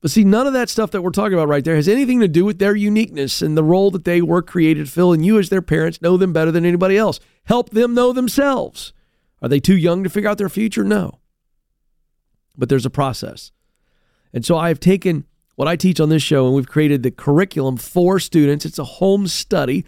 But 0.00 0.10
see, 0.10 0.24
none 0.24 0.46
of 0.46 0.54
that 0.54 0.70
stuff 0.70 0.90
that 0.92 1.02
we're 1.02 1.10
talking 1.10 1.34
about 1.34 1.48
right 1.48 1.62
there 1.62 1.76
has 1.76 1.88
anything 1.88 2.20
to 2.20 2.28
do 2.28 2.44
with 2.44 2.58
their 2.58 2.74
uniqueness 2.74 3.42
and 3.42 3.56
the 3.56 3.64
role 3.64 3.90
that 3.90 4.04
they 4.04 4.22
were 4.22 4.40
created 4.40 4.86
to 4.86 4.90
fill. 4.90 5.12
And 5.12 5.24
you, 5.24 5.38
as 5.38 5.50
their 5.50 5.60
parents, 5.60 6.00
know 6.00 6.16
them 6.16 6.32
better 6.32 6.50
than 6.50 6.64
anybody 6.64 6.96
else. 6.96 7.20
Help 7.44 7.70
them 7.70 7.92
know 7.94 8.12
themselves. 8.12 8.94
Are 9.42 9.48
they 9.48 9.60
too 9.60 9.76
young 9.76 10.02
to 10.04 10.10
figure 10.10 10.30
out 10.30 10.38
their 10.38 10.48
future? 10.48 10.84
No. 10.84 11.20
But 12.56 12.68
there's 12.68 12.86
a 12.86 12.90
process. 12.90 13.52
And 14.32 14.44
so 14.44 14.56
I 14.56 14.68
have 14.68 14.80
taken 14.80 15.26
what 15.56 15.68
I 15.68 15.76
teach 15.76 16.00
on 16.00 16.08
this 16.08 16.22
show 16.22 16.46
and 16.46 16.54
we've 16.54 16.68
created 16.68 17.02
the 17.02 17.10
curriculum 17.10 17.76
for 17.76 18.18
students. 18.18 18.64
It's 18.64 18.78
a 18.78 18.84
home 18.84 19.26
study. 19.26 19.84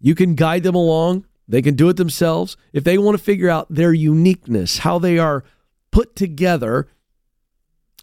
You 0.00 0.14
can 0.14 0.34
guide 0.34 0.62
them 0.62 0.74
along, 0.74 1.26
they 1.46 1.60
can 1.60 1.74
do 1.74 1.88
it 1.88 1.96
themselves. 1.96 2.56
If 2.72 2.84
they 2.84 2.96
want 2.96 3.18
to 3.18 3.22
figure 3.22 3.50
out 3.50 3.66
their 3.68 3.92
uniqueness, 3.92 4.78
how 4.78 4.98
they 4.98 5.18
are 5.18 5.44
put 5.90 6.16
together, 6.16 6.88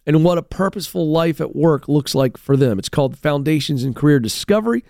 and 0.07 0.23
what 0.23 0.37
a 0.37 0.41
purposeful 0.41 1.11
life 1.11 1.41
at 1.41 1.53
work 1.53 1.89
looks 1.89 2.15
like 2.15 2.37
for 2.37 2.55
them. 2.55 2.79
It's 2.79 2.87
called 2.87 3.17
Foundations 3.17 3.83
in 3.83 3.93
Career 3.93 4.19
Discovery. 4.19 4.85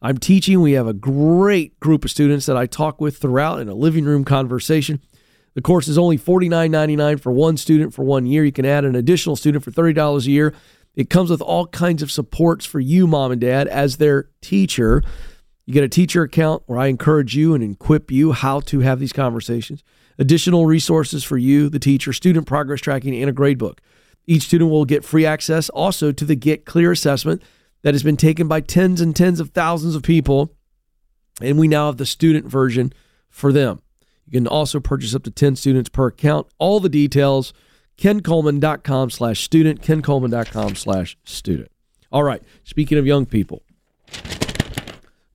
I'm 0.00 0.16
teaching. 0.16 0.60
We 0.60 0.72
have 0.72 0.86
a 0.86 0.94
great 0.94 1.78
group 1.80 2.04
of 2.04 2.10
students 2.12 2.46
that 2.46 2.56
I 2.56 2.66
talk 2.66 3.00
with 3.00 3.18
throughout 3.18 3.58
in 3.58 3.68
a 3.68 3.74
living 3.74 4.04
room 4.04 4.24
conversation. 4.24 5.00
The 5.54 5.60
course 5.60 5.88
is 5.88 5.98
only 5.98 6.16
$49.99 6.16 7.20
for 7.20 7.32
one 7.32 7.56
student 7.56 7.92
for 7.92 8.04
one 8.04 8.26
year. 8.26 8.44
You 8.44 8.52
can 8.52 8.64
add 8.64 8.84
an 8.84 8.94
additional 8.94 9.34
student 9.34 9.64
for 9.64 9.72
$30 9.72 10.26
a 10.26 10.30
year. 10.30 10.54
It 10.94 11.10
comes 11.10 11.30
with 11.30 11.42
all 11.42 11.66
kinds 11.66 12.00
of 12.00 12.10
supports 12.12 12.64
for 12.64 12.78
you, 12.78 13.08
mom 13.08 13.32
and 13.32 13.40
dad, 13.40 13.66
as 13.66 13.96
their 13.96 14.30
teacher. 14.40 15.02
You 15.66 15.74
get 15.74 15.84
a 15.84 15.88
teacher 15.88 16.22
account 16.22 16.62
where 16.66 16.78
I 16.78 16.86
encourage 16.86 17.36
you 17.36 17.54
and 17.54 17.72
equip 17.72 18.12
you 18.12 18.32
how 18.32 18.60
to 18.60 18.80
have 18.80 19.00
these 19.00 19.12
conversations. 19.12 19.82
Additional 20.16 20.66
resources 20.66 21.24
for 21.24 21.36
you, 21.36 21.68
the 21.68 21.78
teacher, 21.80 22.12
student 22.12 22.46
progress 22.46 22.80
tracking, 22.80 23.20
and 23.20 23.28
a 23.28 23.32
grade 23.32 23.58
book. 23.58 23.80
Each 24.30 24.44
student 24.44 24.70
will 24.70 24.84
get 24.84 25.04
free 25.04 25.26
access 25.26 25.68
also 25.70 26.12
to 26.12 26.24
the 26.24 26.36
Get 26.36 26.64
Clear 26.64 26.92
assessment 26.92 27.42
that 27.82 27.94
has 27.94 28.04
been 28.04 28.16
taken 28.16 28.46
by 28.46 28.60
tens 28.60 29.00
and 29.00 29.14
tens 29.16 29.40
of 29.40 29.50
thousands 29.50 29.96
of 29.96 30.04
people. 30.04 30.54
And 31.42 31.58
we 31.58 31.66
now 31.66 31.86
have 31.86 31.96
the 31.96 32.06
student 32.06 32.46
version 32.46 32.92
for 33.28 33.52
them. 33.52 33.82
You 34.26 34.38
can 34.38 34.46
also 34.46 34.78
purchase 34.78 35.16
up 35.16 35.24
to 35.24 35.32
10 35.32 35.56
students 35.56 35.88
per 35.88 36.06
account. 36.06 36.46
All 36.58 36.78
the 36.78 36.88
details, 36.88 37.52
kencoleman.com 37.98 39.10
slash 39.10 39.40
student, 39.40 39.82
kencoleman.com 39.82 40.76
slash 40.76 41.18
student. 41.24 41.72
All 42.12 42.22
right, 42.22 42.40
speaking 42.62 42.98
of 42.98 43.08
young 43.08 43.26
people, 43.26 43.64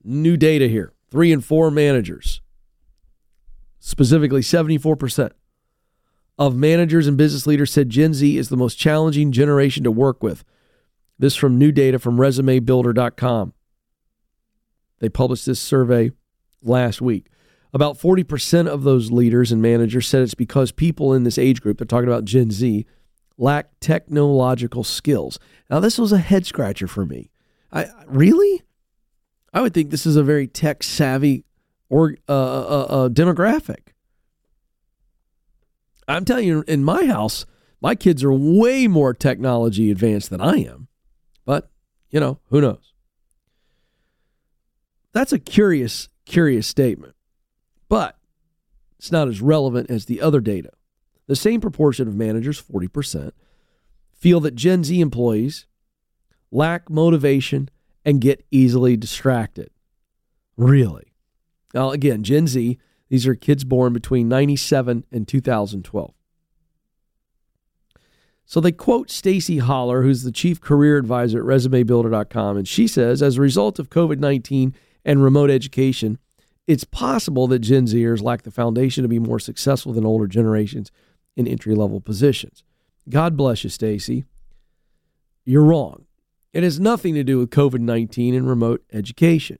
new 0.02 0.38
data 0.38 0.68
here. 0.68 0.94
Three 1.10 1.34
and 1.34 1.44
four 1.44 1.70
managers, 1.70 2.40
specifically 3.78 4.40
74% 4.40 5.32
of 6.38 6.54
managers 6.56 7.06
and 7.06 7.16
business 7.16 7.46
leaders 7.46 7.72
said 7.72 7.88
Gen 7.88 8.12
Z 8.12 8.36
is 8.36 8.48
the 8.48 8.56
most 8.56 8.76
challenging 8.76 9.32
generation 9.32 9.84
to 9.84 9.90
work 9.90 10.22
with. 10.22 10.44
This 11.18 11.34
from 11.34 11.58
new 11.58 11.72
data 11.72 11.98
from 11.98 12.18
resumebuilder.com. 12.18 13.54
They 14.98 15.08
published 15.08 15.46
this 15.46 15.60
survey 15.60 16.10
last 16.62 17.00
week. 17.00 17.28
About 17.72 17.98
40% 17.98 18.66
of 18.66 18.84
those 18.84 19.10
leaders 19.10 19.52
and 19.52 19.60
managers 19.60 20.06
said 20.06 20.22
it's 20.22 20.34
because 20.34 20.72
people 20.72 21.12
in 21.12 21.24
this 21.24 21.38
age 21.38 21.60
group, 21.60 21.78
they're 21.78 21.86
talking 21.86 22.08
about 22.08 22.24
Gen 22.24 22.50
Z, 22.50 22.86
lack 23.38 23.68
technological 23.80 24.84
skills. 24.84 25.38
Now, 25.68 25.80
this 25.80 25.98
was 25.98 26.12
a 26.12 26.18
head 26.18 26.46
scratcher 26.46 26.86
for 26.86 27.04
me. 27.04 27.30
I 27.72 27.88
really? 28.06 28.62
I 29.52 29.60
would 29.60 29.74
think 29.74 29.90
this 29.90 30.06
is 30.06 30.16
a 30.16 30.22
very 30.22 30.46
tech 30.46 30.82
savvy 30.82 31.44
or 31.88 32.16
uh, 32.28 32.32
uh, 32.32 32.86
uh, 32.88 33.08
demographic. 33.08 33.88
I'm 36.08 36.24
telling 36.24 36.46
you, 36.46 36.64
in 36.66 36.84
my 36.84 37.06
house, 37.06 37.46
my 37.80 37.94
kids 37.94 38.22
are 38.24 38.32
way 38.32 38.86
more 38.86 39.12
technology 39.12 39.90
advanced 39.90 40.30
than 40.30 40.40
I 40.40 40.56
am. 40.58 40.88
But, 41.44 41.70
you 42.10 42.20
know, 42.20 42.40
who 42.50 42.60
knows? 42.60 42.92
That's 45.12 45.32
a 45.32 45.38
curious, 45.38 46.08
curious 46.24 46.66
statement. 46.66 47.14
But 47.88 48.18
it's 48.98 49.12
not 49.12 49.28
as 49.28 49.40
relevant 49.40 49.90
as 49.90 50.06
the 50.06 50.20
other 50.20 50.40
data. 50.40 50.70
The 51.26 51.36
same 51.36 51.60
proportion 51.60 52.08
of 52.08 52.14
managers, 52.14 52.62
40%, 52.62 53.32
feel 54.12 54.40
that 54.40 54.54
Gen 54.54 54.84
Z 54.84 55.00
employees 55.00 55.66
lack 56.50 56.88
motivation 56.88 57.68
and 58.04 58.20
get 58.20 58.44
easily 58.50 58.96
distracted. 58.96 59.70
Really? 60.56 61.12
Now, 61.74 61.90
again, 61.90 62.22
Gen 62.22 62.46
Z, 62.46 62.78
these 63.08 63.26
are 63.26 63.34
kids 63.34 63.64
born 63.64 63.92
between 63.92 64.28
97 64.28 65.04
and 65.12 65.28
2012. 65.28 66.14
So 68.44 68.60
they 68.60 68.72
quote 68.72 69.08
Stacie 69.08 69.60
Haller, 69.60 70.02
who's 70.02 70.22
the 70.22 70.30
chief 70.30 70.60
career 70.60 70.98
advisor 70.98 71.38
at 71.38 71.44
resumebuilder.com, 71.44 72.56
and 72.56 72.68
she 72.68 72.86
says, 72.86 73.20
as 73.20 73.36
a 73.36 73.40
result 73.40 73.78
of 73.78 73.90
COVID 73.90 74.18
19 74.18 74.74
and 75.04 75.22
remote 75.22 75.50
education, 75.50 76.18
it's 76.66 76.84
possible 76.84 77.46
that 77.48 77.60
Gen 77.60 77.86
Zers 77.86 78.22
lack 78.22 78.42
the 78.42 78.50
foundation 78.50 79.02
to 79.02 79.08
be 79.08 79.18
more 79.18 79.38
successful 79.38 79.92
than 79.92 80.04
older 80.04 80.26
generations 80.26 80.90
in 81.36 81.46
entry 81.46 81.74
level 81.74 82.00
positions. 82.00 82.62
God 83.08 83.36
bless 83.36 83.62
you, 83.62 83.70
Stacy. 83.70 84.24
You're 85.44 85.62
wrong. 85.62 86.06
It 86.52 86.64
has 86.64 86.80
nothing 86.80 87.14
to 87.14 87.22
do 87.22 87.38
with 87.38 87.50
COVID 87.50 87.80
19 87.80 88.34
and 88.34 88.48
remote 88.48 88.82
education. 88.92 89.58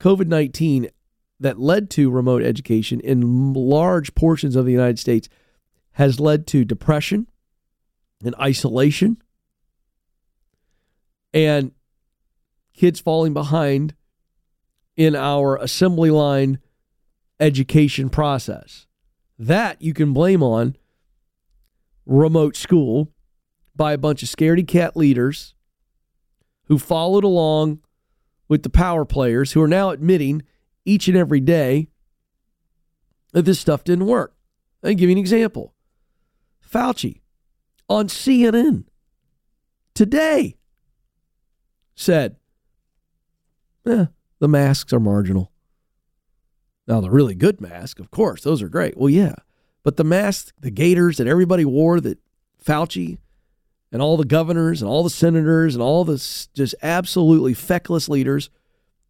COVID 0.00 0.26
19 0.26 0.88
that 1.42 1.60
led 1.60 1.90
to 1.90 2.10
remote 2.10 2.42
education 2.42 3.00
in 3.00 3.52
large 3.52 4.14
portions 4.14 4.56
of 4.56 4.64
the 4.64 4.72
United 4.72 4.98
States 4.98 5.28
has 5.92 6.18
led 6.18 6.46
to 6.46 6.64
depression 6.64 7.26
and 8.24 8.34
isolation 8.40 9.20
and 11.34 11.72
kids 12.74 13.00
falling 13.00 13.34
behind 13.34 13.94
in 14.96 15.16
our 15.16 15.56
assembly 15.56 16.10
line 16.10 16.58
education 17.40 18.08
process. 18.08 18.86
That 19.38 19.82
you 19.82 19.92
can 19.92 20.12
blame 20.12 20.42
on 20.42 20.76
remote 22.06 22.56
school 22.56 23.08
by 23.74 23.92
a 23.92 23.98
bunch 23.98 24.22
of 24.22 24.28
scaredy 24.28 24.66
cat 24.66 24.96
leaders 24.96 25.54
who 26.66 26.78
followed 26.78 27.24
along 27.24 27.80
with 28.48 28.62
the 28.62 28.70
power 28.70 29.04
players 29.04 29.52
who 29.52 29.62
are 29.62 29.68
now 29.68 29.90
admitting 29.90 30.42
each 30.84 31.08
and 31.08 31.16
every 31.16 31.40
day 31.40 31.88
that 33.32 33.44
this 33.44 33.60
stuff 33.60 33.84
didn't 33.84 34.06
work. 34.06 34.34
I'll 34.82 34.94
give 34.94 35.08
you 35.08 35.12
an 35.12 35.18
example. 35.18 35.74
Fauci 36.68 37.20
on 37.88 38.08
CNN 38.08 38.84
today 39.94 40.56
said, 41.94 42.36
eh, 43.86 44.06
the 44.38 44.48
masks 44.48 44.92
are 44.92 45.00
marginal. 45.00 45.52
Now, 46.86 47.00
the 47.00 47.10
really 47.10 47.34
good 47.34 47.60
mask, 47.60 48.00
of 48.00 48.10
course, 48.10 48.42
those 48.42 48.62
are 48.62 48.68
great. 48.68 48.96
Well, 48.96 49.10
yeah. 49.10 49.36
But 49.84 49.96
the 49.96 50.04
masks, 50.04 50.52
the 50.58 50.70
gaiters 50.70 51.18
that 51.18 51.26
everybody 51.26 51.64
wore 51.64 52.00
that 52.00 52.18
Fauci 52.64 53.18
and 53.90 54.00
all 54.00 54.16
the 54.16 54.24
governors 54.24 54.80
and 54.80 54.90
all 54.90 55.02
the 55.02 55.10
senators 55.10 55.74
and 55.74 55.82
all 55.82 56.04
the 56.04 56.14
just 56.54 56.74
absolutely 56.82 57.54
feckless 57.54 58.08
leaders 58.08 58.50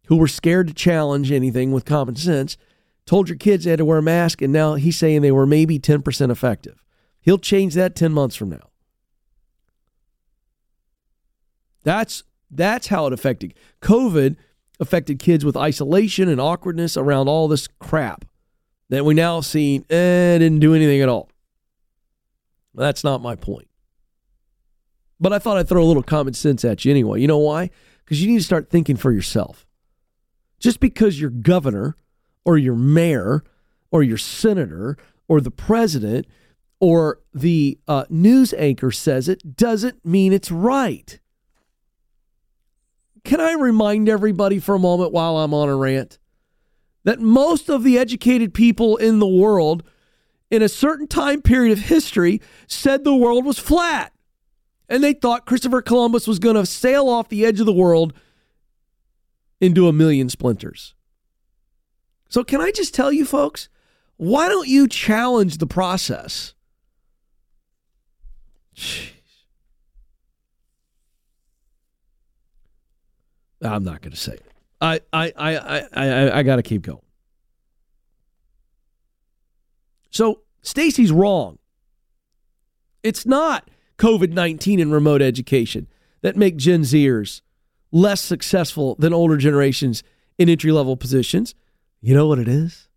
who 0.07 0.17
were 0.17 0.27
scared 0.27 0.67
to 0.67 0.73
challenge 0.73 1.31
anything 1.31 1.71
with 1.71 1.85
common 1.85 2.15
sense 2.15 2.57
told 3.05 3.29
your 3.29 3.37
kids 3.37 3.65
they 3.65 3.71
had 3.71 3.79
to 3.79 3.85
wear 3.85 3.97
a 3.97 4.03
mask, 4.03 4.41
and 4.41 4.53
now 4.53 4.75
he's 4.75 4.97
saying 4.97 5.21
they 5.21 5.31
were 5.31 5.45
maybe 5.45 5.79
10% 5.79 6.31
effective. 6.31 6.81
He'll 7.21 7.37
change 7.37 7.73
that 7.73 7.95
10 7.95 8.11
months 8.13 8.35
from 8.35 8.49
now. 8.49 8.69
That's 11.83 12.23
that's 12.49 12.87
how 12.87 13.07
it 13.07 13.13
affected. 13.13 13.55
COVID 13.81 14.37
affected 14.79 15.19
kids 15.19 15.43
with 15.43 15.57
isolation 15.57 16.29
and 16.29 16.39
awkwardness 16.39 16.95
around 16.95 17.27
all 17.27 17.47
this 17.47 17.67
crap 17.79 18.25
that 18.89 19.03
we 19.03 19.13
now 19.13 19.41
see 19.41 19.77
eh, 19.89 20.37
didn't 20.37 20.59
do 20.59 20.73
anything 20.73 21.01
at 21.01 21.09
all. 21.09 21.29
That's 22.75 23.03
not 23.03 23.21
my 23.21 23.35
point. 23.35 23.67
But 25.19 25.33
I 25.33 25.39
thought 25.39 25.57
I'd 25.57 25.67
throw 25.67 25.83
a 25.83 25.85
little 25.85 26.03
common 26.03 26.33
sense 26.33 26.63
at 26.63 26.85
you 26.85 26.91
anyway. 26.91 27.21
You 27.21 27.27
know 27.27 27.37
why? 27.37 27.69
Because 28.03 28.21
you 28.21 28.31
need 28.31 28.37
to 28.37 28.43
start 28.43 28.69
thinking 28.69 28.95
for 28.95 29.11
yourself. 29.11 29.65
Just 30.63 30.79
because 30.79 31.19
your 31.19 31.29
governor 31.29 31.97
or 32.45 32.57
your 32.57 32.75
mayor 32.75 33.43
or 33.91 34.01
your 34.01 34.17
senator 34.17 34.95
or 35.27 35.41
the 35.41 35.51
president 35.51 36.25
or 36.79 37.19
the 37.33 37.77
uh, 37.85 38.05
news 38.09 38.53
anchor 38.53 38.89
says 38.89 39.27
it 39.27 39.57
doesn't 39.57 40.05
mean 40.05 40.31
it's 40.31 40.49
right. 40.49 41.19
Can 43.25 43.41
I 43.41 43.55
remind 43.55 44.07
everybody 44.07 44.57
for 44.57 44.75
a 44.75 44.79
moment 44.79 45.11
while 45.11 45.35
I'm 45.35 45.53
on 45.53 45.67
a 45.67 45.75
rant 45.75 46.17
that 47.03 47.19
most 47.19 47.69
of 47.69 47.83
the 47.83 47.97
educated 47.97 48.53
people 48.53 48.95
in 48.95 49.19
the 49.19 49.27
world 49.27 49.83
in 50.49 50.61
a 50.61 50.69
certain 50.69 51.07
time 51.07 51.41
period 51.41 51.73
of 51.73 51.85
history 51.87 52.41
said 52.67 53.03
the 53.03 53.13
world 53.13 53.43
was 53.43 53.59
flat? 53.59 54.13
And 54.87 55.03
they 55.03 55.11
thought 55.11 55.45
Christopher 55.45 55.81
Columbus 55.81 56.25
was 56.25 56.39
going 56.39 56.55
to 56.55 56.65
sail 56.65 57.09
off 57.09 57.27
the 57.27 57.45
edge 57.45 57.59
of 57.59 57.65
the 57.65 57.73
world 57.73 58.13
into 59.63 59.87
a 59.87 59.93
million 59.93 60.29
splinters. 60.29 60.93
So, 62.29 62.43
can 62.43 62.59
I 62.59 62.71
just 62.71 62.93
tell 62.93 63.11
you, 63.11 63.25
folks, 63.25 63.69
why 64.17 64.49
don't 64.49 64.67
you 64.67 64.87
challenge 64.87 65.57
the 65.59 65.67
process? 65.67 66.53
Jeez. 68.75 69.11
I'm 73.61 73.83
not 73.83 74.01
going 74.01 74.11
to 74.11 74.17
say 74.17 74.33
it. 74.33 74.51
I 74.81 74.99
I 75.13 75.33
I 75.37 75.57
I 75.57 75.87
I, 75.93 76.39
I 76.39 76.43
got 76.43 76.57
to 76.57 76.63
keep 76.63 76.81
going. 76.81 76.99
So 80.09 80.41
Stacie's 80.61 81.11
wrong. 81.11 81.59
It's 83.01 83.25
not 83.25 83.69
COVID 83.97 84.31
19 84.31 84.79
and 84.79 84.91
remote 84.91 85.21
education 85.21 85.87
that 86.21 86.35
make 86.35 86.57
Gen 86.57 86.81
Zers 86.81 87.41
less 87.93 88.19
successful 88.19 88.95
than 88.99 89.13
older 89.13 89.37
generations 89.37 90.03
in 90.37 90.49
entry 90.49 90.71
level 90.71 90.97
positions. 90.97 91.55
You 92.01 92.15
know 92.15 92.27
what 92.27 92.39
it 92.39 92.49
is? 92.49 92.89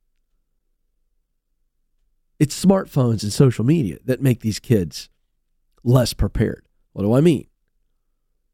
It's 2.41 2.65
smartphones 2.65 3.23
and 3.23 3.33
social 3.33 3.65
media 3.65 3.99
that 4.05 4.21
make 4.21 4.41
these 4.41 4.59
kids 4.59 5.09
less 5.85 6.13
prepared. 6.13 6.67
What 6.93 7.03
do 7.03 7.13
I 7.13 7.21
mean? 7.21 7.47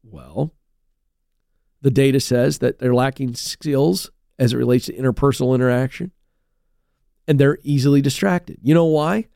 Well, 0.03 0.53
the 1.81 1.89
data 1.89 2.19
says 2.19 2.59
that 2.59 2.79
they're 2.79 2.93
lacking 2.93 3.35
skills 3.35 4.11
as 4.37 4.53
it 4.53 4.57
relates 4.57 4.85
to 4.85 4.93
interpersonal 4.93 5.55
interaction 5.55 6.11
and 7.27 7.39
they're 7.39 7.57
easily 7.63 8.01
distracted. 8.01 8.57
You 8.61 8.73
know 8.73 8.85
why? 8.85 9.27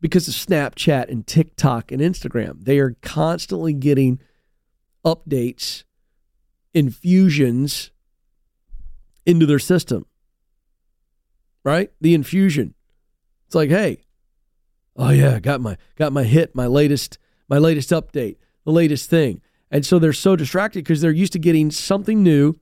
Because 0.00 0.28
of 0.28 0.34
Snapchat 0.34 1.10
and 1.10 1.26
TikTok 1.26 1.92
and 1.92 2.00
Instagram. 2.00 2.64
They 2.64 2.78
are 2.78 2.96
constantly 3.02 3.74
getting 3.74 4.18
updates, 5.04 5.84
infusions 6.74 7.90
into 9.26 9.46
their 9.46 9.58
system. 9.58 10.06
Right? 11.64 11.90
The 12.00 12.14
infusion. 12.14 12.74
It's 13.46 13.54
like, 13.54 13.70
hey, 13.70 14.04
oh 14.96 15.10
yeah, 15.10 15.40
got 15.40 15.60
my 15.60 15.76
got 15.96 16.12
my 16.12 16.24
hit, 16.24 16.54
my 16.54 16.66
latest 16.66 17.18
my 17.48 17.58
latest 17.58 17.90
update, 17.90 18.36
the 18.64 18.72
latest 18.72 19.10
thing. 19.10 19.40
And 19.70 19.84
so 19.84 19.98
they're 19.98 20.12
so 20.12 20.36
distracted 20.36 20.84
because 20.84 21.00
they're 21.00 21.10
used 21.10 21.32
to 21.34 21.38
getting 21.38 21.70
something 21.70 22.22
new 22.22 22.58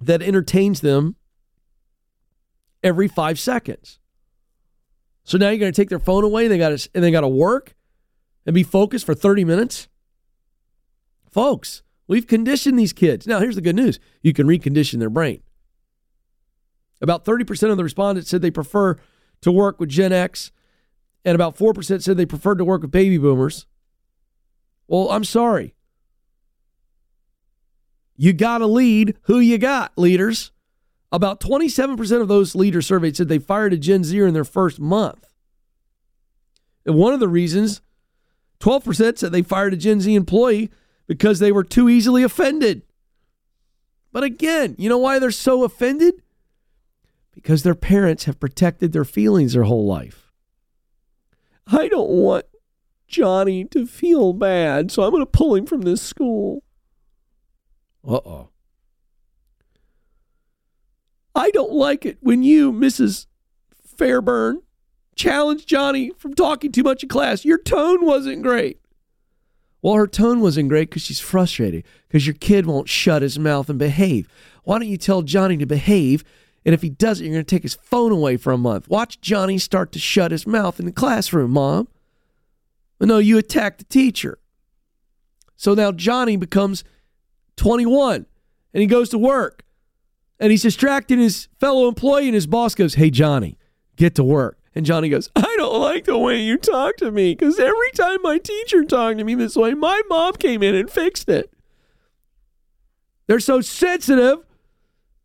that 0.00 0.22
entertains 0.22 0.80
them 0.80 1.16
every 2.82 3.08
5 3.08 3.38
seconds. 3.38 3.98
So 5.24 5.36
now 5.36 5.48
you're 5.48 5.58
going 5.58 5.72
to 5.72 5.76
take 5.76 5.88
their 5.88 5.98
phone 5.98 6.24
away 6.24 6.44
and 6.44 6.52
they 6.52 6.58
got 6.58 6.76
to 6.78 6.90
and 6.94 7.04
they 7.04 7.10
got 7.10 7.20
to 7.20 7.28
work 7.28 7.74
and 8.46 8.54
be 8.54 8.62
focused 8.62 9.04
for 9.04 9.14
30 9.14 9.44
minutes? 9.44 9.88
Folks, 11.30 11.82
we've 12.08 12.26
conditioned 12.26 12.78
these 12.78 12.92
kids. 12.92 13.26
Now, 13.26 13.38
here's 13.38 13.54
the 13.54 13.60
good 13.60 13.76
news. 13.76 14.00
You 14.22 14.32
can 14.32 14.46
recondition 14.46 14.98
their 14.98 15.10
brain. 15.10 15.42
About 17.00 17.24
30% 17.24 17.70
of 17.70 17.76
the 17.76 17.84
respondents 17.84 18.28
said 18.28 18.42
they 18.42 18.50
prefer 18.50 18.96
to 19.42 19.52
work 19.52 19.78
with 19.78 19.90
Gen 19.90 20.12
X, 20.12 20.50
and 21.24 21.34
about 21.34 21.56
4% 21.56 22.02
said 22.02 22.16
they 22.16 22.26
preferred 22.26 22.58
to 22.58 22.64
work 22.64 22.82
with 22.82 22.90
baby 22.90 23.18
boomers. 23.18 23.66
Well, 24.88 25.10
I'm 25.10 25.24
sorry. 25.24 25.74
You 28.16 28.32
got 28.32 28.58
to 28.58 28.66
lead 28.66 29.16
who 29.22 29.38
you 29.38 29.58
got, 29.58 29.96
leaders. 29.96 30.50
About 31.12 31.40
27% 31.40 32.20
of 32.20 32.28
those 32.28 32.54
leaders 32.54 32.86
surveyed 32.86 33.16
said 33.16 33.28
they 33.28 33.38
fired 33.38 33.72
a 33.72 33.78
Gen 33.78 34.02
Zer 34.02 34.26
in 34.26 34.34
their 34.34 34.44
first 34.44 34.80
month. 34.80 35.24
And 36.84 36.96
one 36.96 37.12
of 37.12 37.20
the 37.20 37.28
reasons, 37.28 37.80
12% 38.60 39.18
said 39.18 39.30
they 39.30 39.42
fired 39.42 39.72
a 39.72 39.76
Gen 39.76 40.00
Z 40.00 40.12
employee 40.12 40.70
because 41.08 41.40
they 41.40 41.50
were 41.50 41.64
too 41.64 41.88
easily 41.88 42.22
offended. 42.22 42.82
But 44.12 44.22
again, 44.22 44.76
you 44.78 44.88
know 44.88 44.98
why 44.98 45.18
they're 45.18 45.30
so 45.32 45.64
offended? 45.64 46.22
Because 47.34 47.62
their 47.62 47.74
parents 47.74 48.24
have 48.24 48.38
protected 48.38 48.92
their 48.92 49.04
feelings 49.04 49.54
their 49.54 49.64
whole 49.64 49.86
life. 49.86 50.30
I 51.66 51.88
don't 51.88 52.10
want 52.10 52.46
Johnny 53.08 53.64
to 53.66 53.86
feel 53.86 54.32
bad, 54.32 54.90
so 54.90 55.02
I'm 55.02 55.10
going 55.10 55.22
to 55.22 55.26
pull 55.26 55.54
him 55.54 55.66
from 55.66 55.82
this 55.82 56.02
school. 56.02 56.62
Uh 58.06 58.20
oh. 58.24 58.48
I 61.34 61.50
don't 61.50 61.72
like 61.72 62.04
it 62.04 62.18
when 62.20 62.42
you, 62.42 62.72
Mrs. 62.72 63.26
Fairburn, 63.96 64.62
challenge 65.14 65.66
Johnny 65.66 66.10
from 66.18 66.34
talking 66.34 66.72
too 66.72 66.82
much 66.82 67.02
in 67.02 67.08
class. 67.08 67.44
Your 67.44 67.58
tone 67.58 68.04
wasn't 68.04 68.42
great. 68.42 68.80
Well, 69.80 69.94
her 69.94 70.06
tone 70.06 70.40
wasn't 70.40 70.68
great 70.68 70.90
because 70.90 71.02
she's 71.02 71.20
frustrated 71.20 71.84
because 72.08 72.26
your 72.26 72.34
kid 72.34 72.66
won't 72.66 72.88
shut 72.88 73.22
his 73.22 73.38
mouth 73.38 73.68
and 73.68 73.78
behave. 73.78 74.28
Why 74.64 74.78
don't 74.78 74.88
you 74.88 74.96
tell 74.96 75.22
Johnny 75.22 75.56
to 75.58 75.66
behave? 75.66 76.24
And 76.64 76.74
if 76.74 76.82
he 76.82 76.90
doesn't, 76.90 77.24
you're 77.24 77.34
going 77.34 77.44
to 77.44 77.48
take 77.48 77.62
his 77.62 77.76
phone 77.76 78.12
away 78.12 78.36
for 78.36 78.52
a 78.52 78.58
month. 78.58 78.88
Watch 78.88 79.20
Johnny 79.20 79.58
start 79.58 79.92
to 79.92 79.98
shut 79.98 80.32
his 80.32 80.46
mouth 80.46 80.80
in 80.80 80.86
the 80.86 80.92
classroom, 80.92 81.52
Mom. 81.52 81.88
But 82.98 83.08
no, 83.08 83.18
you 83.18 83.38
attack 83.38 83.78
the 83.78 83.84
teacher. 83.84 84.38
So 85.56 85.74
now 85.74 85.92
Johnny 85.92 86.36
becomes 86.36 86.84
21 87.56 88.26
and 88.74 88.80
he 88.80 88.86
goes 88.86 89.08
to 89.10 89.18
work 89.18 89.64
and 90.40 90.50
he's 90.50 90.62
distracting 90.62 91.18
his 91.18 91.48
fellow 91.58 91.88
employee, 91.88 92.26
and 92.26 92.34
his 92.34 92.46
boss 92.46 92.74
goes, 92.74 92.94
Hey, 92.94 93.10
Johnny, 93.10 93.58
get 93.96 94.14
to 94.16 94.24
work. 94.24 94.57
And 94.78 94.86
Johnny 94.86 95.08
goes, 95.08 95.28
I 95.34 95.56
don't 95.56 95.80
like 95.80 96.04
the 96.04 96.16
way 96.16 96.40
you 96.40 96.56
talk 96.56 96.98
to 96.98 97.10
me 97.10 97.34
because 97.34 97.58
every 97.58 97.90
time 97.96 98.22
my 98.22 98.38
teacher 98.38 98.84
talked 98.84 99.18
to 99.18 99.24
me 99.24 99.34
this 99.34 99.56
way, 99.56 99.74
my 99.74 100.02
mom 100.08 100.34
came 100.34 100.62
in 100.62 100.76
and 100.76 100.88
fixed 100.88 101.28
it. 101.28 101.52
They're 103.26 103.40
so 103.40 103.60
sensitive 103.60 104.38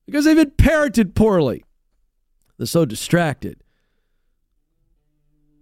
because 0.08 0.26
they've 0.26 0.36
been 0.36 0.50
parented 0.50 1.14
poorly. 1.14 1.66
They're 2.58 2.66
so 2.66 2.84
distracted 2.84 3.60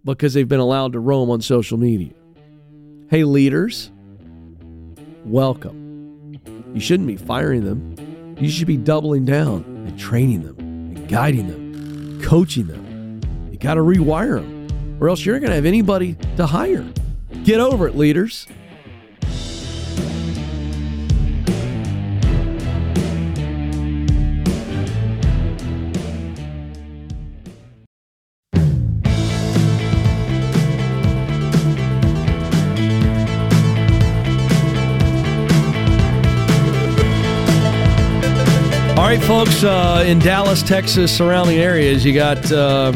because 0.06 0.32
they've 0.32 0.48
been 0.48 0.58
allowed 0.58 0.94
to 0.94 0.98
roam 0.98 1.28
on 1.28 1.42
social 1.42 1.76
media. 1.76 2.14
Hey, 3.10 3.24
leaders, 3.24 3.92
welcome. 5.26 6.40
You 6.72 6.80
shouldn't 6.80 7.08
be 7.08 7.18
firing 7.18 7.66
them. 7.66 8.36
You 8.40 8.48
should 8.48 8.68
be 8.68 8.78
doubling 8.78 9.26
down 9.26 9.64
and 9.86 9.98
training 9.98 10.44
them 10.44 10.58
and 10.58 11.08
guiding 11.10 11.48
them, 11.48 12.22
coaching 12.22 12.68
them. 12.68 12.81
Got 13.62 13.74
to 13.74 13.80
rewire 13.80 14.40
them, 14.40 14.98
or 15.00 15.08
else 15.08 15.24
you're 15.24 15.38
going 15.38 15.50
to 15.50 15.54
have 15.54 15.66
anybody 15.66 16.16
to 16.36 16.46
hire. 16.46 16.84
Get 17.44 17.60
over 17.60 17.86
it, 17.86 17.94
leaders. 17.94 18.48
All 38.96 39.08
right, 39.08 39.22
folks, 39.22 39.62
uh, 39.62 40.02
in 40.04 40.18
Dallas, 40.18 40.64
Texas, 40.64 41.16
surrounding 41.16 41.58
areas, 41.58 42.04
you 42.04 42.12
got 42.12 42.50
uh, 42.50 42.92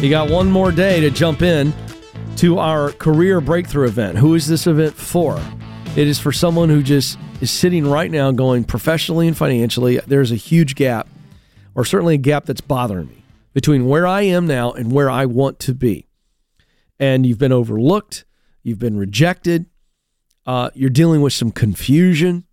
you 0.00 0.08
got 0.08 0.30
one 0.30 0.50
more 0.50 0.72
day 0.72 0.98
to 1.00 1.10
jump 1.10 1.42
in 1.42 1.74
to 2.36 2.58
our 2.58 2.90
career 2.92 3.38
breakthrough 3.38 3.86
event. 3.86 4.16
Who 4.16 4.34
is 4.34 4.46
this 4.46 4.66
event 4.66 4.94
for? 4.94 5.38
It 5.94 6.08
is 6.08 6.18
for 6.18 6.32
someone 6.32 6.70
who 6.70 6.82
just 6.82 7.18
is 7.42 7.50
sitting 7.50 7.86
right 7.86 8.10
now, 8.10 8.30
going 8.30 8.64
professionally 8.64 9.28
and 9.28 9.36
financially. 9.36 10.00
There's 10.06 10.32
a 10.32 10.36
huge 10.36 10.74
gap, 10.74 11.06
or 11.74 11.84
certainly 11.84 12.14
a 12.14 12.18
gap 12.18 12.46
that's 12.46 12.62
bothering 12.62 13.08
me 13.08 13.24
between 13.52 13.88
where 13.88 14.06
I 14.06 14.22
am 14.22 14.46
now 14.46 14.72
and 14.72 14.90
where 14.90 15.10
I 15.10 15.26
want 15.26 15.58
to 15.60 15.74
be. 15.74 16.06
And 16.98 17.26
you've 17.26 17.38
been 17.38 17.52
overlooked, 17.52 18.24
you've 18.62 18.78
been 18.78 18.96
rejected, 18.96 19.66
uh, 20.46 20.70
you're 20.72 20.88
dealing 20.88 21.20
with 21.20 21.34
some 21.34 21.50
confusion, 21.50 22.46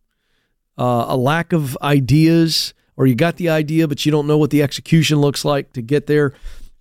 uh, 0.78 1.06
a 1.08 1.16
lack 1.16 1.54
of 1.54 1.78
ideas 1.82 2.74
or 2.98 3.08
you 3.08 3.16
got 3.16 3.38
the 3.38 3.48
idea 3.48 3.88
but 3.88 4.06
you 4.06 4.12
don't 4.12 4.28
know 4.28 4.38
what 4.38 4.50
the 4.50 4.62
execution 4.62 5.20
looks 5.20 5.46
like 5.46 5.72
to 5.72 5.82
get 5.82 6.08
there, 6.08 6.34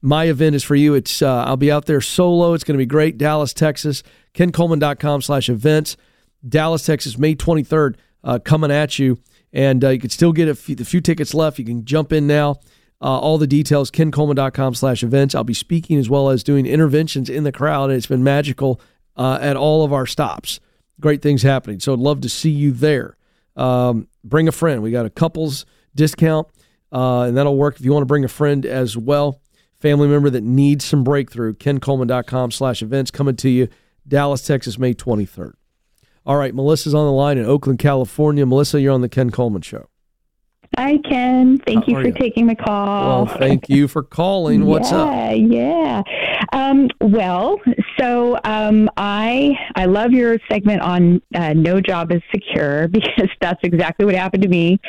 my 0.03 0.25
event 0.25 0.55
is 0.55 0.63
for 0.63 0.75
you. 0.75 0.95
It's 0.95 1.23
uh, 1.23 1.45
I'll 1.45 1.57
be 1.57 1.73
out 1.73 1.87
there 1.87 2.01
solo. 2.01 2.53
It's 2.55 2.65
going 2.65 2.75
to 2.75 2.83
be 2.83 2.87
great. 2.87 3.19
Dallas, 3.19 3.53
Texas. 3.53 4.03
KenColeman.com 4.35 5.23
slash 5.23 5.49
events. 5.49 5.97
Dallas, 6.47 6.85
Texas, 6.85 7.19
May 7.19 7.35
23rd, 7.35 7.97
uh, 8.23 8.39
coming 8.39 8.71
at 8.71 8.99
you. 8.99 9.19
And 9.53 9.83
uh, 9.83 9.89
you 9.91 9.99
can 9.99 10.11
still 10.11 10.33
get 10.33 10.49
a 10.49 10.55
few, 10.55 10.75
the 10.75 10.85
few 10.85 11.01
tickets 11.01 11.35
left. 11.35 11.59
You 11.59 11.65
can 11.65 11.85
jump 11.85 12.13
in 12.13 12.27
now. 12.27 12.61
Uh, 13.01 13.19
all 13.19 13.37
the 13.37 13.47
details, 13.47 13.91
kencoleman.com 13.91 14.75
slash 14.75 15.03
events. 15.03 15.35
I'll 15.35 15.45
be 15.45 15.55
speaking 15.55 15.99
as 15.99 16.09
well 16.09 16.31
as 16.31 16.43
doing 16.43 16.67
interventions 16.67 17.29
in 17.29 17.45
the 17.45 17.53
crowd, 17.53 17.91
and 17.91 17.97
it's 17.97 18.07
been 18.07 18.25
magical 18.25 18.81
uh, 19.17 19.39
at 19.41 19.57
all 19.57 19.85
of 19.85 19.93
our 19.93 20.07
stops. 20.07 20.61
Great 20.99 21.21
things 21.21 21.43
happening. 21.43 21.79
So 21.79 21.93
I'd 21.93 21.99
love 21.99 22.23
to 22.23 22.29
see 22.29 22.51
you 22.51 22.73
there. 22.73 23.17
Um, 23.55 24.09
bring 24.25 24.49
a 24.49 24.53
friend. 24.53 24.83
We 24.83 24.91
got 24.91 25.05
a 25.05 25.11
couples 25.11 25.67
discount, 25.95 26.49
uh, 26.91 27.23
and 27.23 27.37
that'll 27.37 27.57
work 27.57 27.77
if 27.77 27.85
you 27.85 27.93
want 27.93 28.03
to 28.03 28.07
bring 28.07 28.25
a 28.25 28.29
friend 28.29 28.65
as 28.65 28.97
well. 28.97 29.41
Family 29.79 30.09
member 30.09 30.31
that 30.31 30.43
needs 30.43 30.85
some 30.85 31.05
breakthrough. 31.05 31.55
KenColeman.com 31.55 32.51
slash 32.51 32.83
events 32.83 33.11
coming 33.11 33.37
to 33.37 33.49
you. 33.49 33.69
Dallas, 34.09 34.43
Texas, 34.47 34.79
May 34.79 34.95
23rd. 34.95 35.53
All 36.25 36.37
right, 36.37 36.55
Melissa's 36.55 36.95
on 36.95 37.07
the 37.07 37.13
line 37.13 37.39
in 37.39 37.45
Oakland, 37.45 37.79
California. 37.79 38.45
Melissa, 38.47 38.81
you're 38.81 38.93
on 38.93 39.01
the 39.01 39.09
Ken 39.09 39.31
Coleman 39.31 39.63
Show. 39.63 39.89
Hi, 40.77 40.99
Ken. 41.09 41.59
Thank 41.67 41.85
How 41.85 41.91
you 41.91 41.95
for 42.03 42.09
you? 42.09 42.13
taking 42.13 42.47
the 42.49 42.55
call. 42.55 43.25
Well, 43.25 43.39
thank 43.39 43.69
you 43.69 43.89
for 43.89 44.03
calling. 44.03 44.67
What's 44.67 44.91
yeah, 44.91 44.99
up? 44.99 45.37
Yeah. 45.39 46.03
Um, 46.53 46.89
well, 47.01 47.61
so 47.99 48.39
um, 48.45 48.91
I 48.97 49.57
I 49.77 49.87
love 49.87 50.13
your 50.13 50.39
segment 50.51 50.83
on 50.83 51.23
uh, 51.35 51.53
no 51.53 51.81
job 51.81 52.13
is 52.13 52.21
secure 52.31 52.89
because 52.93 53.29
that's 53.41 53.61
exactly 53.63 54.05
what 54.05 54.15
happened 54.15 54.43
to 54.43 54.49
me. 54.49 54.81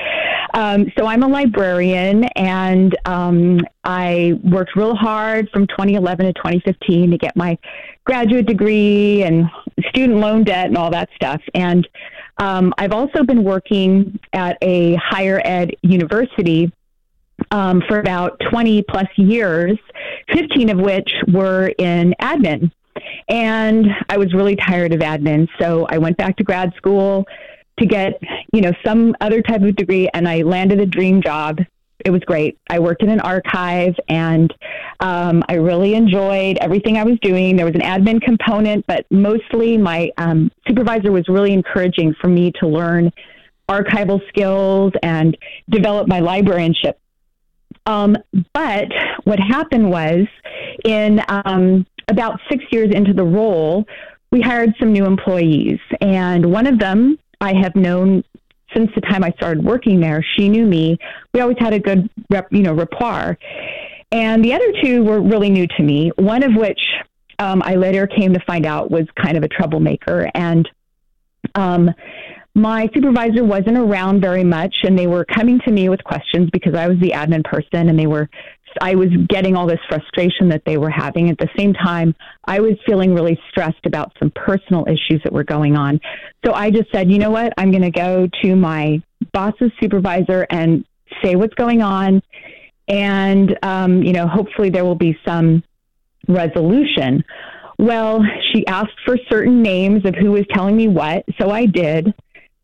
Um, 0.54 0.92
so 0.98 1.06
I'm 1.06 1.24
a 1.24 1.28
librarian, 1.28 2.26
and 2.36 2.98
um, 3.06 3.60
I 3.88 4.34
worked 4.44 4.76
real 4.76 4.96
hard 4.96 5.50
from 5.50 5.66
2011 5.66 6.26
to 6.26 6.34
2015 6.34 7.10
to 7.10 7.18
get 7.18 7.38
my 7.38 7.58
graduate 8.04 8.46
degree 8.46 9.24
and 9.24 9.50
student 9.88 10.20
loan 10.20 10.44
debt 10.44 10.68
and 10.68 10.78
all 10.78 10.92
that 10.92 11.08
stuff. 11.16 11.42
And 11.56 11.88
um, 12.38 12.74
I've 12.78 12.92
also 12.92 13.24
been 13.24 13.46
working 13.46 14.20
at 14.34 14.58
a 14.62 14.96
higher 14.96 15.42
ed 15.46 15.72
university 15.84 16.70
um, 17.52 17.82
for 17.88 18.00
about 18.00 18.38
20 18.52 18.84
plus 18.90 19.08
years, 19.16 19.80
15 20.34 20.70
of 20.70 20.80
which 20.80 21.10
were 21.32 21.68
in 21.78 22.14
admin. 22.22 22.70
And 23.30 23.88
I 24.10 24.18
was 24.18 24.34
really 24.34 24.58
tired 24.58 24.94
of 24.94 25.00
admin. 25.00 25.48
So 25.62 25.88
I 25.90 25.98
went 25.98 26.18
back 26.18 26.36
to 26.38 26.44
grad 26.44 26.74
school 26.76 27.26
to 27.80 27.86
get, 27.86 28.20
you 28.52 28.60
know, 28.60 28.74
some 28.86 29.16
other 29.22 29.42
type 29.42 29.62
of 29.62 29.78
degree 29.78 30.10
and 30.14 30.28
I 30.28 30.42
landed 30.42 30.82
a 30.82 30.86
dream 30.86 31.22
job 31.22 31.60
it 32.08 32.10
was 32.10 32.22
great. 32.22 32.58
I 32.70 32.80
worked 32.80 33.04
in 33.04 33.10
an 33.10 33.20
archive 33.20 33.94
and 34.08 34.54
um, 35.02 35.44
I 35.50 35.56
really 35.56 35.94
enjoyed 35.94 36.58
everything 36.60 36.98
I 36.98 37.04
was 37.04 37.20
doing. 37.22 37.58
There 37.58 37.66
was 37.66 37.76
an 37.76 37.82
admin 37.82 38.22
component, 38.22 38.88
but 38.88 39.06
mostly 39.12 39.78
my 39.78 40.10
um, 40.18 40.50
supervisor 40.66 41.12
was 41.12 41.28
really 41.28 41.52
encouraging 41.52 42.16
for 42.22 42.30
me 42.30 42.54
to 42.62 42.68
learn 42.68 43.12
archival 43.70 44.26
skills 44.30 44.94
and 45.04 45.38
develop 45.70 46.08
my 46.08 46.22
librarianship. 46.22 46.98
Um, 47.86 48.16
but 48.54 48.88
what 49.26 49.40
happened 49.40 49.92
was, 49.92 50.26
in 50.86 51.22
um, 51.28 51.86
about 52.08 52.40
six 52.50 52.64
years 52.72 52.92
into 52.96 53.12
the 53.14 53.26
role, 53.26 53.86
we 54.32 54.40
hired 54.40 54.74
some 54.80 54.94
new 54.94 55.04
employees, 55.04 55.80
and 56.00 56.46
one 56.46 56.68
of 56.68 56.80
them 56.80 57.20
I 57.42 57.54
have 57.62 57.76
known 57.76 58.24
since 58.78 58.92
the 58.94 59.02
time 59.02 59.24
I 59.24 59.32
started 59.32 59.64
working 59.64 60.00
there, 60.00 60.24
she 60.36 60.50
knew 60.50 60.66
me. 60.66 60.98
We 61.34 61.42
always 61.42 61.58
had 61.60 61.74
a 61.74 61.80
good, 61.80 62.10
rep, 62.30 62.48
you 62.52 62.62
know, 62.62 62.74
rapport. 62.74 63.38
And 64.12 64.44
the 64.46 64.54
other 64.54 64.72
two 64.84 65.04
were 65.04 65.20
really 65.20 65.50
new 65.50 65.68
to 65.68 65.84
me. 65.84 66.12
One 66.16 66.44
of 66.44 66.54
which 66.54 66.80
um, 67.40 67.62
I 67.64 67.76
later 67.76 68.08
came 68.08 68.34
to 68.34 68.40
find 68.46 68.66
out 68.66 68.92
was 68.92 69.06
kind 69.22 69.36
of 69.36 69.44
a 69.44 69.48
troublemaker. 69.48 70.30
And 70.34 70.70
um, 71.56 71.90
my 72.54 72.90
supervisor 72.94 73.44
wasn't 73.44 73.78
around 73.78 74.22
very 74.22 74.44
much, 74.44 74.76
and 74.84 74.98
they 74.98 75.08
were 75.08 75.26
coming 75.26 75.60
to 75.66 75.72
me 75.72 75.90
with 75.90 76.04
questions 76.04 76.50
because 76.52 76.74
I 76.74 76.88
was 76.88 76.98
the 77.00 77.12
admin 77.12 77.44
person, 77.44 77.90
and 77.90 77.98
they 78.00 78.08
were 78.08 78.30
I 78.82 78.96
was 78.96 79.10
getting 79.30 79.56
all 79.56 79.68
this 79.68 79.80
frustration 79.90 80.50
that 80.50 80.64
they 80.66 80.78
were 80.78 80.90
having. 80.90 81.30
At 81.30 81.38
the 81.38 81.50
same 81.58 81.74
time, 81.74 82.16
I 82.46 82.60
was 82.60 82.74
feeling 82.86 83.14
really 83.14 83.40
stressed 83.50 83.86
about 83.86 84.14
some 84.20 84.32
personal 84.32 84.86
issues 84.88 85.22
that 85.24 85.34
were 85.34 85.44
going 85.44 85.76
on. 85.76 86.00
So 86.46 86.54
I 86.54 86.72
just 86.72 86.92
said, 86.92 87.12
you 87.12 87.20
know 87.20 87.32
what? 87.32 87.54
I'm 87.58 87.72
going 87.72 87.84
to 87.84 87.92
go 87.92 88.28
to 88.44 88.56
my 88.56 89.02
boss's 89.34 89.72
supervisor 89.80 90.46
and 90.50 90.86
say 91.24 91.36
what's 91.36 91.54
going 91.56 91.82
on. 91.82 92.22
And, 92.88 93.58
um, 93.64 94.04
you 94.04 94.14
know, 94.14 94.28
hopefully 94.28 94.70
there 94.70 94.86
will 94.86 94.96
be 94.96 95.18
some 95.26 95.64
resolution. 96.28 97.24
Well, 97.78 98.24
she 98.52 98.66
asked 98.66 98.98
for 99.06 99.18
certain 99.30 99.62
names 99.62 100.06
of 100.06 100.16
who 100.16 100.32
was 100.32 100.46
telling 100.52 100.76
me 100.76 100.88
what. 100.88 101.26
So 101.40 101.50
I 101.52 101.66
did 101.66 102.14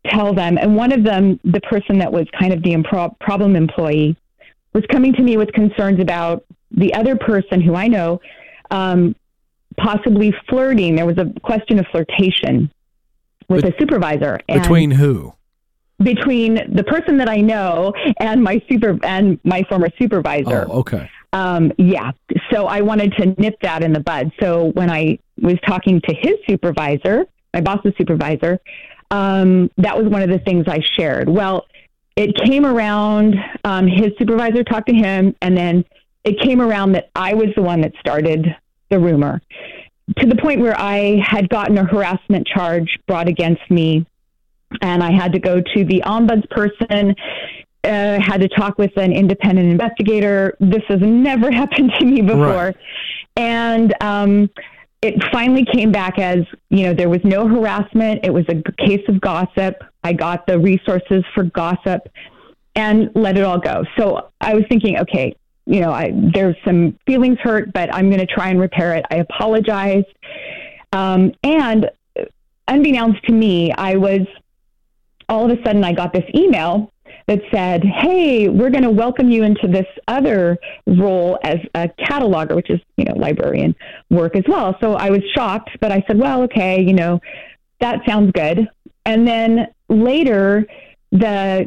tell 0.06 0.34
them. 0.34 0.58
And 0.58 0.76
one 0.76 0.92
of 0.92 1.04
them, 1.04 1.38
the 1.44 1.60
person 1.60 1.98
that 1.98 2.12
was 2.12 2.26
kind 2.38 2.52
of 2.52 2.62
the 2.62 2.74
impro- 2.74 3.18
problem 3.20 3.56
employee, 3.56 4.16
was 4.74 4.84
coming 4.90 5.12
to 5.14 5.22
me 5.22 5.36
with 5.36 5.52
concerns 5.52 6.00
about 6.00 6.44
the 6.70 6.92
other 6.94 7.16
person 7.16 7.60
who 7.60 7.74
I 7.74 7.88
know 7.88 8.20
um, 8.70 9.14
possibly 9.76 10.34
flirting. 10.48 10.96
There 10.96 11.06
was 11.06 11.18
a 11.18 11.32
question 11.40 11.78
of 11.78 11.86
flirtation 11.90 12.70
with 13.48 13.62
Be- 13.62 13.68
a 13.68 13.72
supervisor. 13.78 14.40
Between 14.48 14.90
who? 14.90 15.34
Between 16.02 16.54
the 16.74 16.82
person 16.84 17.18
that 17.18 17.28
I 17.28 17.36
know 17.36 17.92
and 18.18 18.42
my 18.42 18.60
super 18.68 18.98
and 19.04 19.38
my 19.44 19.62
former 19.68 19.88
supervisor. 19.98 20.66
Oh, 20.68 20.80
okay. 20.80 21.08
Um, 21.32 21.72
yeah. 21.78 22.12
So 22.52 22.66
I 22.66 22.80
wanted 22.80 23.12
to 23.18 23.26
nip 23.40 23.56
that 23.62 23.82
in 23.82 23.92
the 23.92 24.00
bud. 24.00 24.32
So 24.40 24.72
when 24.74 24.90
I 24.90 25.18
was 25.40 25.56
talking 25.66 26.00
to 26.00 26.14
his 26.14 26.34
supervisor, 26.48 27.26
my 27.52 27.60
boss's 27.60 27.92
supervisor, 27.96 28.58
um, 29.10 29.70
that 29.78 29.96
was 29.96 30.08
one 30.08 30.22
of 30.22 30.30
the 30.30 30.38
things 30.40 30.64
I 30.66 30.80
shared. 30.80 31.28
Well, 31.28 31.66
it 32.16 32.36
came 32.44 32.64
around, 32.64 33.36
um, 33.64 33.86
his 33.86 34.12
supervisor 34.18 34.62
talked 34.62 34.88
to 34.88 34.94
him, 34.94 35.34
and 35.42 35.56
then 35.56 35.84
it 36.22 36.40
came 36.40 36.60
around 36.60 36.92
that 36.92 37.10
I 37.14 37.34
was 37.34 37.48
the 37.56 37.62
one 37.62 37.80
that 37.82 37.92
started 38.00 38.56
the 38.88 38.98
rumor 38.98 39.40
to 40.18 40.26
the 40.26 40.36
point 40.36 40.60
where 40.60 40.78
I 40.78 41.22
had 41.22 41.48
gotten 41.48 41.78
a 41.78 41.84
harassment 41.84 42.46
charge 42.46 42.98
brought 43.06 43.28
against 43.28 43.68
me, 43.70 44.06
and 44.82 45.02
I 45.02 45.12
had 45.12 45.32
to 45.32 45.38
go 45.38 45.60
to 45.60 45.84
the 45.84 46.02
ombudsperson. 46.04 47.16
Uh, 47.82 48.18
had 48.18 48.40
to 48.40 48.48
talk 48.48 48.78
with 48.78 48.96
an 48.96 49.12
independent 49.12 49.70
investigator. 49.70 50.56
This 50.58 50.82
has 50.88 51.00
never 51.02 51.50
happened 51.52 51.92
to 51.98 52.06
me 52.06 52.22
before, 52.22 52.68
right. 52.68 52.76
and 53.36 53.94
um, 54.02 54.50
it 55.02 55.22
finally 55.30 55.66
came 55.70 55.92
back 55.92 56.18
as 56.18 56.38
you 56.70 56.84
know 56.84 56.94
there 56.94 57.10
was 57.10 57.20
no 57.24 57.46
harassment 57.46 58.24
it 58.24 58.32
was 58.32 58.46
a 58.48 58.62
case 58.86 59.02
of 59.08 59.20
gossip 59.20 59.84
i 60.04 60.12
got 60.12 60.46
the 60.46 60.58
resources 60.58 61.24
for 61.34 61.44
gossip 61.44 62.08
and 62.76 63.10
let 63.14 63.36
it 63.36 63.44
all 63.44 63.58
go 63.58 63.84
so 63.98 64.28
i 64.40 64.54
was 64.54 64.64
thinking 64.68 64.98
okay 64.98 65.34
you 65.66 65.80
know 65.80 65.90
I, 65.90 66.12
there's 66.32 66.56
some 66.64 66.98
feelings 67.06 67.38
hurt 67.40 67.72
but 67.72 67.92
i'm 67.94 68.08
going 68.08 68.20
to 68.20 68.26
try 68.26 68.48
and 68.48 68.60
repair 68.60 68.94
it 68.94 69.04
i 69.10 69.16
apologize. 69.16 70.04
um, 70.92 71.32
and 71.42 71.90
unbeknownst 72.68 73.24
to 73.24 73.32
me 73.32 73.72
i 73.72 73.96
was 73.96 74.20
all 75.28 75.50
of 75.50 75.58
a 75.58 75.62
sudden 75.64 75.82
i 75.84 75.92
got 75.92 76.12
this 76.12 76.24
email 76.34 76.90
that 77.26 77.40
said, 77.52 77.82
"Hey, 77.84 78.48
we're 78.48 78.70
going 78.70 78.84
to 78.84 78.90
welcome 78.90 79.30
you 79.30 79.44
into 79.44 79.66
this 79.66 79.86
other 80.08 80.58
role 80.86 81.38
as 81.42 81.58
a 81.74 81.88
cataloger, 81.88 82.54
which 82.54 82.70
is 82.70 82.80
you 82.96 83.04
know 83.04 83.14
librarian 83.14 83.74
work 84.10 84.36
as 84.36 84.44
well." 84.46 84.76
So 84.80 84.94
I 84.94 85.10
was 85.10 85.22
shocked, 85.34 85.70
but 85.80 85.90
I 85.90 86.04
said, 86.06 86.18
"Well, 86.18 86.42
okay, 86.42 86.82
you 86.82 86.92
know, 86.92 87.20
that 87.80 88.00
sounds 88.06 88.32
good." 88.32 88.68
And 89.06 89.26
then 89.26 89.68
later, 89.88 90.66
the 91.12 91.66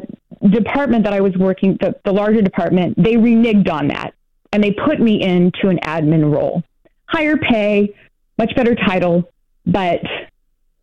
department 0.50 1.04
that 1.04 1.12
I 1.12 1.20
was 1.20 1.36
working, 1.36 1.76
the, 1.80 1.94
the 2.04 2.12
larger 2.12 2.42
department, 2.42 3.02
they 3.02 3.14
reneged 3.14 3.70
on 3.70 3.88
that 3.88 4.14
and 4.52 4.62
they 4.62 4.72
put 4.72 5.00
me 5.00 5.22
into 5.22 5.68
an 5.68 5.78
admin 5.82 6.32
role, 6.32 6.62
higher 7.06 7.36
pay, 7.36 7.94
much 8.38 8.54
better 8.54 8.74
title, 8.74 9.30
but 9.66 10.00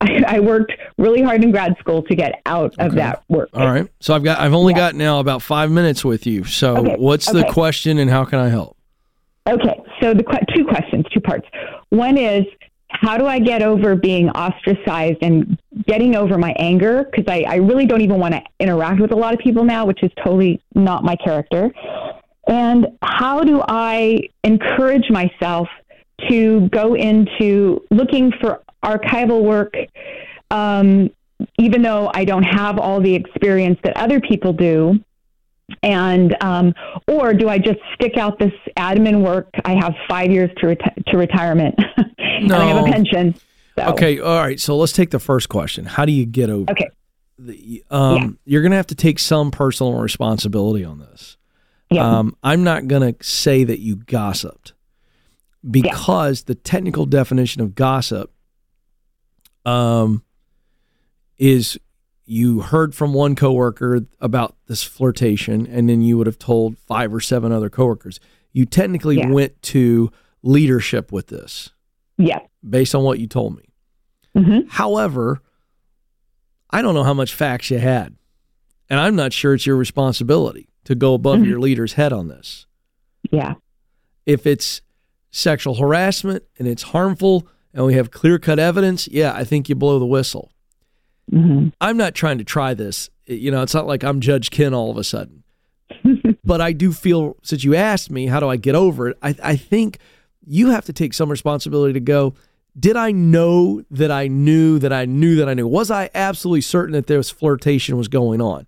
I, 0.02 0.24
I, 0.28 0.40
worked 0.40 0.74
really 0.98 1.22
hard 1.22 1.44
in 1.44 1.52
grad 1.52 1.76
school 1.80 2.04
to 2.04 2.16
get 2.16 2.42
out 2.46 2.76
of 2.80 2.94
that 2.96 3.24
work. 3.30 3.50
All 3.54 3.68
right. 3.68 3.88
So 4.02 4.14
I've 4.14 4.24
got 4.24 4.40
I've 4.40 4.54
only 4.54 4.74
yeah. 4.74 4.80
got 4.80 4.96
now 4.96 5.20
about 5.20 5.42
five 5.42 5.72
minutes 5.72 6.04
with 6.04 6.28
you. 6.28 6.44
So 6.44 6.78
okay. 6.78 6.96
what's 6.98 7.30
okay. 7.30 7.42
the 7.42 7.52
question 7.52 7.98
and 7.98 8.10
how 8.10 8.26
can 8.26 8.40
I 8.40 8.50
help? 8.50 8.78
Okay. 9.48 9.82
So 10.02 10.14
the 10.14 10.24
two 10.54 10.66
questions, 10.66 11.06
two 11.14 11.22
parts. 11.22 11.48
One 11.90 12.18
is 12.18 12.46
how 13.02 13.18
do 13.18 13.26
I 13.26 13.40
get 13.40 13.62
over 13.62 13.96
being 13.96 14.30
ostracized 14.30 15.20
and 15.22 15.58
getting 15.86 16.16
over 16.16 16.38
my 16.38 16.54
anger? 16.58 17.04
Because 17.04 17.26
I, 17.28 17.44
I 17.48 17.56
really 17.56 17.86
don't 17.86 18.02
even 18.02 18.20
want 18.20 18.34
to 18.34 18.42
interact 18.60 19.02
with 19.02 19.12
a 19.12 19.16
lot 19.16 19.34
of 19.34 19.40
people 19.40 19.64
now, 19.64 19.86
which 19.86 20.02
is 20.04 20.12
totally 20.24 20.62
not 20.74 21.04
my 21.04 21.16
character. 21.16 21.72
And 22.48 22.88
how 23.02 23.42
do 23.42 23.62
I 23.68 24.30
encourage 24.44 25.10
myself 25.10 25.68
to 26.30 26.70
go 26.70 26.96
into 26.96 27.82
looking 27.92 28.32
for 28.40 28.62
archival 28.84 29.44
work, 29.44 29.74
um, 30.52 31.10
even 31.58 31.82
though 31.82 32.12
I 32.14 32.24
don't 32.24 32.44
have 32.44 32.80
all 32.80 33.02
the 33.02 33.14
experience 33.14 33.80
that 33.84 33.98
other 33.98 34.20
people 34.20 34.54
do. 34.54 35.00
And 35.82 36.36
um, 36.42 36.76
or 37.08 37.34
do 37.34 37.50
I 37.50 37.58
just 37.58 37.80
stick 37.96 38.18
out 38.18 38.38
this 38.38 38.54
admin 38.78 39.24
work? 39.24 39.50
I 39.66 39.74
have 39.74 39.96
five 40.08 40.30
years 40.30 40.52
to 40.58 40.68
reti- 40.68 41.06
to 41.08 41.18
retirement, 41.18 41.76
and 42.52 42.62
I 42.62 42.68
have 42.68 42.86
a 42.86 42.92
pension. 42.92 43.36
So. 43.78 43.84
Okay, 43.88 44.20
all 44.20 44.40
right. 44.40 44.60
So 44.60 44.78
let's 44.78 44.94
take 44.94 45.12
the 45.12 45.20
first 45.20 45.50
question. 45.50 45.86
How 45.86 46.06
do 46.06 46.12
you 46.12 46.26
get 46.26 46.50
over? 46.50 46.72
Okay. 46.72 46.90
The, 47.38 47.84
um, 47.92 48.16
yeah. 48.16 48.30
You're 48.46 48.62
going 48.62 48.72
to 48.72 48.78
have 48.78 48.88
to 48.88 48.96
take 48.96 49.20
some 49.20 49.52
personal 49.52 49.94
responsibility 49.96 50.86
on 50.86 51.00
this. 51.00 51.38
Yeah. 51.92 52.20
Um, 52.20 52.36
I'm 52.42 52.64
not 52.64 52.88
going 52.88 53.14
to 53.14 53.24
say 53.24 53.64
that 53.66 53.80
you 53.80 53.98
gossiped 53.98 54.74
because 55.70 56.44
the 56.44 56.56
technical 56.56 57.06
definition 57.06 57.62
of 57.62 57.76
gossip 57.76 58.32
um, 59.66 60.24
is 61.38 61.78
you 62.26 62.62
heard 62.62 62.96
from 62.96 63.14
one 63.14 63.36
coworker 63.36 64.06
about 64.20 64.56
this 64.68 64.84
flirtation, 64.84 65.68
and 65.68 65.90
then 65.90 66.02
you 66.02 66.18
would 66.18 66.28
have 66.28 66.40
told 66.40 66.78
five 66.78 67.14
or 67.14 67.20
seven 67.20 67.52
other 67.52 67.70
coworkers. 67.70 68.20
You 68.54 68.66
technically 68.66 69.18
Yeah. 69.18 69.30
went 69.30 69.62
to 69.64 70.12
leadership 70.42 71.12
with 71.12 71.28
this 71.28 71.72
yeah. 72.18 72.40
based 72.68 72.96
on 72.96 73.04
what 73.04 73.20
you 73.20 73.28
told 73.28 73.58
me. 73.58 73.64
hmm 74.36 74.68
However, 74.70 75.42
I 76.70 76.82
don't 76.82 76.94
know 76.96 77.04
how 77.04 77.14
much 77.14 77.34
facts 77.34 77.70
you 77.70 77.78
had. 77.80 78.16
And 78.90 79.00
I'm 79.00 79.16
not 79.16 79.34
sure 79.34 79.54
it's 79.54 79.66
your 79.66 79.76
responsibility 79.78 80.68
to 80.84 80.94
go 80.96 81.14
above 81.14 81.40
Mhm. 81.40 81.48
your 81.48 81.60
leader's 81.60 81.94
head 81.94 82.14
on 82.14 82.28
this. 82.28 82.66
Yeah. 83.32 83.56
If 84.26 84.46
it's 84.46 84.82
sexual 85.32 85.76
harassment 85.76 86.44
and 86.60 86.68
it's 86.68 86.84
harmful 86.84 87.48
and 87.74 87.86
we 87.86 87.96
have 87.96 88.12
clear 88.12 88.38
cut 88.40 88.60
evidence, 88.60 89.08
yeah, 89.08 89.34
I 89.34 89.44
think 89.44 89.70
you 89.70 89.76
blow 89.76 90.00
the 90.00 90.06
whistle. 90.06 90.52
hmm 91.32 91.70
I'm 91.82 91.98
not 91.98 92.14
trying 92.14 92.38
to 92.38 92.44
try 92.44 92.74
this. 92.76 93.10
You 93.26 93.50
know, 93.52 93.64
it's 93.64 93.74
not 93.74 93.88
like 93.88 94.04
I'm 94.04 94.20
Judge 94.22 94.52
Ken 94.52 94.74
all 94.74 94.92
of 94.92 94.98
a 94.98 95.04
sudden. 95.04 95.44
but 96.44 96.62
I 96.62 96.72
do 96.72 96.92
feel, 96.94 97.38
since 97.42 97.64
you 97.64 97.74
asked 97.76 98.12
me, 98.12 98.28
how 98.28 98.40
do 98.40 98.48
I 98.48 98.58
get 98.58 98.76
over 98.76 99.10
it? 99.10 99.18
I, 99.24 99.36
I 99.42 99.56
think 99.56 99.98
you 100.46 100.70
have 100.70 100.86
to 100.86 100.94
take 100.94 101.14
some 101.14 101.30
responsibility 101.30 101.94
to 101.94 102.00
go, 102.00 102.34
did 102.78 102.96
I 102.98 103.12
know 103.12 103.84
that 103.92 104.12
I 104.12 104.28
knew 104.28 104.80
that 104.80 104.92
I 104.92 105.06
knew 105.06 105.36
that 105.38 105.48
I 105.48 105.54
knew? 105.54 105.68
Was 105.68 105.90
I 105.92 106.10
absolutely 106.14 106.62
certain 106.62 106.94
that 106.94 107.08
there 107.08 107.18
was 107.18 107.30
flirtation 107.30 107.98
was 107.98 108.08
going 108.08 108.42
on? 108.42 108.68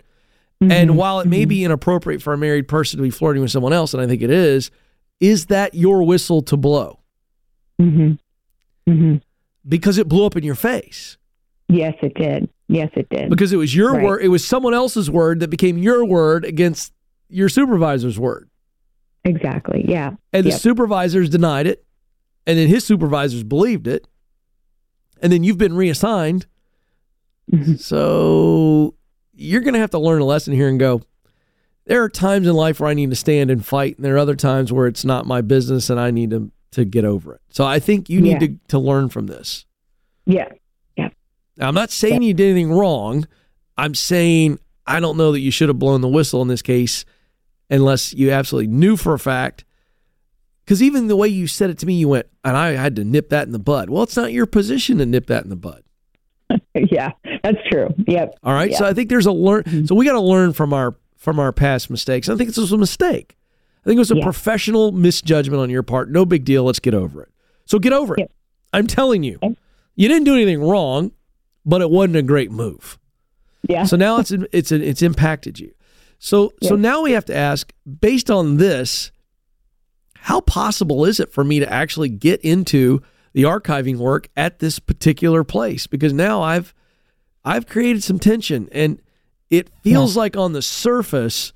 And 0.59 0.97
while 0.97 1.19
it 1.19 1.27
may 1.27 1.45
be 1.45 1.63
inappropriate 1.63 2.19
for 2.23 2.33
a 2.33 2.37
married 2.37 2.67
person 2.67 2.97
to 2.97 3.03
be 3.03 3.11
flirting 3.11 3.43
with 3.43 3.51
someone 3.51 3.73
else, 3.73 3.93
and 3.93 4.01
I 4.01 4.07
think 4.07 4.23
it 4.23 4.31
is, 4.31 4.71
is 5.19 5.47
that 5.47 5.75
your 5.75 6.01
whistle 6.01 6.41
to 6.43 6.57
blow? 6.57 6.99
hmm 7.79 8.13
hmm 8.87 9.17
Because 9.67 9.99
it 9.99 10.07
blew 10.07 10.25
up 10.25 10.35
in 10.35 10.43
your 10.43 10.55
face. 10.55 11.17
Yes, 11.67 11.93
it 12.01 12.15
did. 12.15 12.49
Yes, 12.69 12.89
it 12.95 13.07
did. 13.09 13.29
Because 13.29 13.53
it 13.53 13.57
was 13.57 13.75
your 13.75 13.93
Right. 13.93 14.03
word, 14.03 14.21
it 14.23 14.29
was 14.29 14.43
someone 14.43 14.73
else's 14.73 15.11
word 15.11 15.41
that 15.41 15.49
became 15.49 15.77
your 15.77 16.03
word 16.03 16.43
against 16.43 16.91
your 17.29 17.49
supervisor's 17.49 18.17
word. 18.17 18.49
Exactly. 19.27 19.85
Yeah. 19.87 20.11
And 20.33 20.45
the 20.45 20.51
supervisors 20.51 21.29
denied 21.29 21.67
it, 21.67 21.85
and 22.45 22.57
then 22.57 22.67
his 22.67 22.83
supervisors 22.85 23.43
believed 23.43 23.87
it, 23.87 24.07
and 25.21 25.31
then 25.31 25.43
you've 25.43 25.57
been 25.57 25.75
reassigned. 25.75 26.45
Mhm. 27.51 27.79
So 27.79 28.95
you're 29.33 29.61
going 29.61 29.73
to 29.73 29.79
have 29.79 29.91
to 29.91 29.99
learn 29.99 30.21
a 30.21 30.25
lesson 30.25 30.53
here 30.53 30.67
and 30.67 30.79
go. 30.79 31.01
There 31.85 32.03
are 32.03 32.09
times 32.09 32.47
in 32.47 32.53
life 32.53 32.79
where 32.79 32.89
I 32.89 32.93
need 32.93 33.09
to 33.11 33.15
stand 33.15 33.49
and 33.49 33.65
fight, 33.65 33.95
and 33.95 34.03
there 34.05 34.15
are 34.15 34.19
other 34.19 34.35
times 34.35 34.73
where 34.73 34.87
it's 34.87 35.05
not 35.05 35.25
my 35.25 35.41
business 35.41 35.89
and 35.89 35.99
I 35.99 36.11
need 36.11 36.31
to 36.31 36.51
to 36.71 36.83
get 36.83 37.05
over 37.05 37.33
it. 37.33 37.41
So 37.49 37.63
I 37.65 37.79
think 37.79 38.09
you 38.09 38.19
need 38.19 38.33
Yeah. 38.41 38.47
to 38.47 38.57
to 38.69 38.79
learn 38.79 39.07
from 39.07 39.27
this. 39.27 39.65
Yeah. 40.25 40.49
Yeah. 40.97 41.09
Now, 41.55 41.69
I'm 41.69 41.73
not 41.75 41.91
saying 41.91 42.21
you 42.23 42.33
did 42.33 42.51
anything 42.51 42.71
wrong. 42.73 43.25
I'm 43.77 43.95
saying 43.95 44.59
I 44.85 44.99
don't 44.99 45.15
know 45.17 45.31
that 45.31 45.39
you 45.39 45.49
should 45.49 45.69
have 45.69 45.79
blown 45.79 46.01
the 46.01 46.09
whistle 46.09 46.41
in 46.41 46.49
this 46.49 46.61
case 46.61 47.05
unless 47.69 48.13
you 48.13 48.31
absolutely 48.31 48.67
knew 48.67 48.95
for 48.97 49.13
a 49.13 49.19
fact. 49.19 49.63
Because 50.65 50.83
even 50.83 51.07
the 51.07 51.15
way 51.15 51.27
you 51.29 51.47
said 51.47 51.69
it 51.69 51.77
to 51.79 51.85
me, 51.85 51.93
you 51.93 52.09
went, 52.09 52.27
and 52.43 52.57
I 52.57 52.71
had 52.71 52.95
to 52.97 53.03
nip 53.05 53.29
that 53.29 53.45
in 53.45 53.53
the 53.53 53.59
bud. 53.59 53.89
Well, 53.89 54.03
it's 54.03 54.17
not 54.17 54.33
your 54.33 54.45
position 54.45 54.97
to 54.97 55.05
nip 55.05 55.27
that 55.27 55.43
in 55.43 55.49
the 55.49 55.55
bud. 55.55 55.83
yeah. 56.75 57.11
That's 57.43 57.57
true. 57.71 57.87
Yep. 58.07 58.35
All 58.43 58.53
right. 58.53 58.71
Yeah. 58.71 58.77
So 58.77 58.85
I 58.85 58.93
think 58.93 59.09
there's 59.09 59.25
a 59.25 59.31
learn. 59.31 59.63
Mm-hmm. 59.63 59.85
So 59.85 59.95
we 59.95 60.05
got 60.05 60.13
to 60.13 60.21
learn 60.21 60.53
from 60.53 60.73
our 60.73 60.95
from 61.15 61.39
our 61.39 61.51
past 61.53 61.89
mistakes. 61.89 62.27
I 62.29 62.35
think 62.35 62.49
this 62.49 62.57
was 62.57 62.71
a 62.71 62.77
mistake. 62.77 63.35
I 63.83 63.85
think 63.89 63.95
it 63.97 63.99
was 63.99 64.11
a 64.11 64.17
Yeah. 64.17 64.23
professional 64.23 64.91
misjudgment 64.91 65.61
on 65.61 65.69
your 65.69 65.83
part. 65.83 66.11
No 66.11 66.25
big 66.25 66.43
deal. 66.45 66.63
Let's 66.65 66.79
get 66.79 66.93
over 66.93 67.23
it. 67.23 67.29
So 67.65 67.79
get 67.79 67.93
over 67.93 68.13
it. 68.15 68.19
Yep. 68.19 68.31
I'm 68.73 68.87
telling 68.87 69.23
you, 69.23 69.39
Okay. 69.41 69.55
you 69.95 70.07
didn't 70.09 70.25
do 70.25 70.33
anything 70.35 70.61
wrong, 70.61 71.11
but 71.65 71.81
it 71.81 71.89
wasn't 71.89 72.17
a 72.17 72.21
great 72.21 72.51
move. 72.51 72.97
Yeah. 73.67 73.85
So 73.85 73.95
now 73.95 74.19
it's 74.19 74.31
it's 74.51 74.71
it's 74.71 75.01
impacted 75.01 75.59
you. 75.59 75.73
So 76.19 76.53
so 76.63 76.75
now 76.75 77.01
we 77.01 77.11
have 77.11 77.25
to 77.25 77.35
ask, 77.35 77.71
based 77.99 78.31
on 78.31 78.57
this, 78.57 79.11
how 80.15 80.41
possible 80.41 81.05
is 81.05 81.19
it 81.19 81.31
for 81.31 81.43
me 81.43 81.59
to 81.59 81.71
actually 81.71 82.09
get 82.09 82.41
into 82.41 83.01
the 83.33 83.43
archiving 83.43 83.97
work 83.97 84.27
at 84.35 84.59
this 84.59 84.79
particular 84.79 85.43
place? 85.43 85.87
Because 85.87 86.13
now 86.13 86.41
I've 86.41 86.73
I've 87.45 87.67
created 87.67 88.03
some 88.03 88.19
tension, 88.19 88.67
and 88.71 89.01
it 89.49 89.69
feels 89.83 90.17
like 90.17 90.35
on 90.35 90.53
the 90.53 90.61
surface 90.61 91.53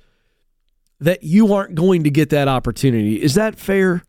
that 1.00 1.22
you 1.24 1.52
aren't 1.52 1.74
going 1.74 2.04
to 2.04 2.10
get 2.10 2.30
that 2.30 2.48
opportunity. 2.48 3.20
Is 3.20 3.34
that 3.34 3.58
fair? 3.58 4.04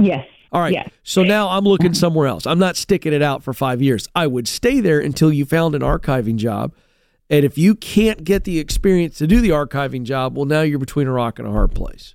yes. 0.00 0.26
All 0.52 0.60
right. 0.60 0.72
Yes. 0.72 0.90
So 1.04 1.22
now 1.22 1.48
I'm 1.48 1.64
looking 1.64 1.94
somewhere 1.94 2.26
else. 2.26 2.44
I'm 2.44 2.58
not 2.58 2.76
sticking 2.76 3.12
it 3.12 3.22
out 3.22 3.44
for 3.44 3.52
five 3.52 3.80
years. 3.80 4.08
I 4.16 4.26
would 4.26 4.48
stay 4.48 4.80
there 4.80 4.98
until 4.98 5.32
you 5.32 5.44
found 5.44 5.76
an 5.76 5.82
archiving 5.82 6.36
job. 6.36 6.74
And 7.30 7.44
if 7.44 7.56
you 7.56 7.74
can't 7.76 8.24
get 8.24 8.42
the 8.44 8.58
experience 8.58 9.16
to 9.18 9.26
do 9.26 9.40
the 9.40 9.50
archiving 9.50 10.02
job, 10.02 10.36
well, 10.36 10.46
now 10.46 10.62
you're 10.62 10.80
between 10.80 11.06
a 11.06 11.12
rock 11.12 11.38
and 11.38 11.46
a 11.46 11.52
hard 11.52 11.74
place. 11.74 12.14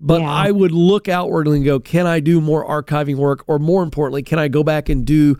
But 0.00 0.20
Yeah. 0.20 0.30
I 0.30 0.50
would 0.50 0.72
look 0.72 1.08
outwardly 1.08 1.58
and 1.58 1.64
go, 1.64 1.78
can 1.78 2.06
I 2.08 2.18
do 2.18 2.40
more 2.40 2.66
archiving 2.68 3.16
work? 3.16 3.44
Or 3.46 3.60
more 3.60 3.84
importantly, 3.84 4.24
can 4.24 4.40
I 4.40 4.48
go 4.48 4.64
back 4.64 4.88
and 4.88 5.06
do 5.06 5.36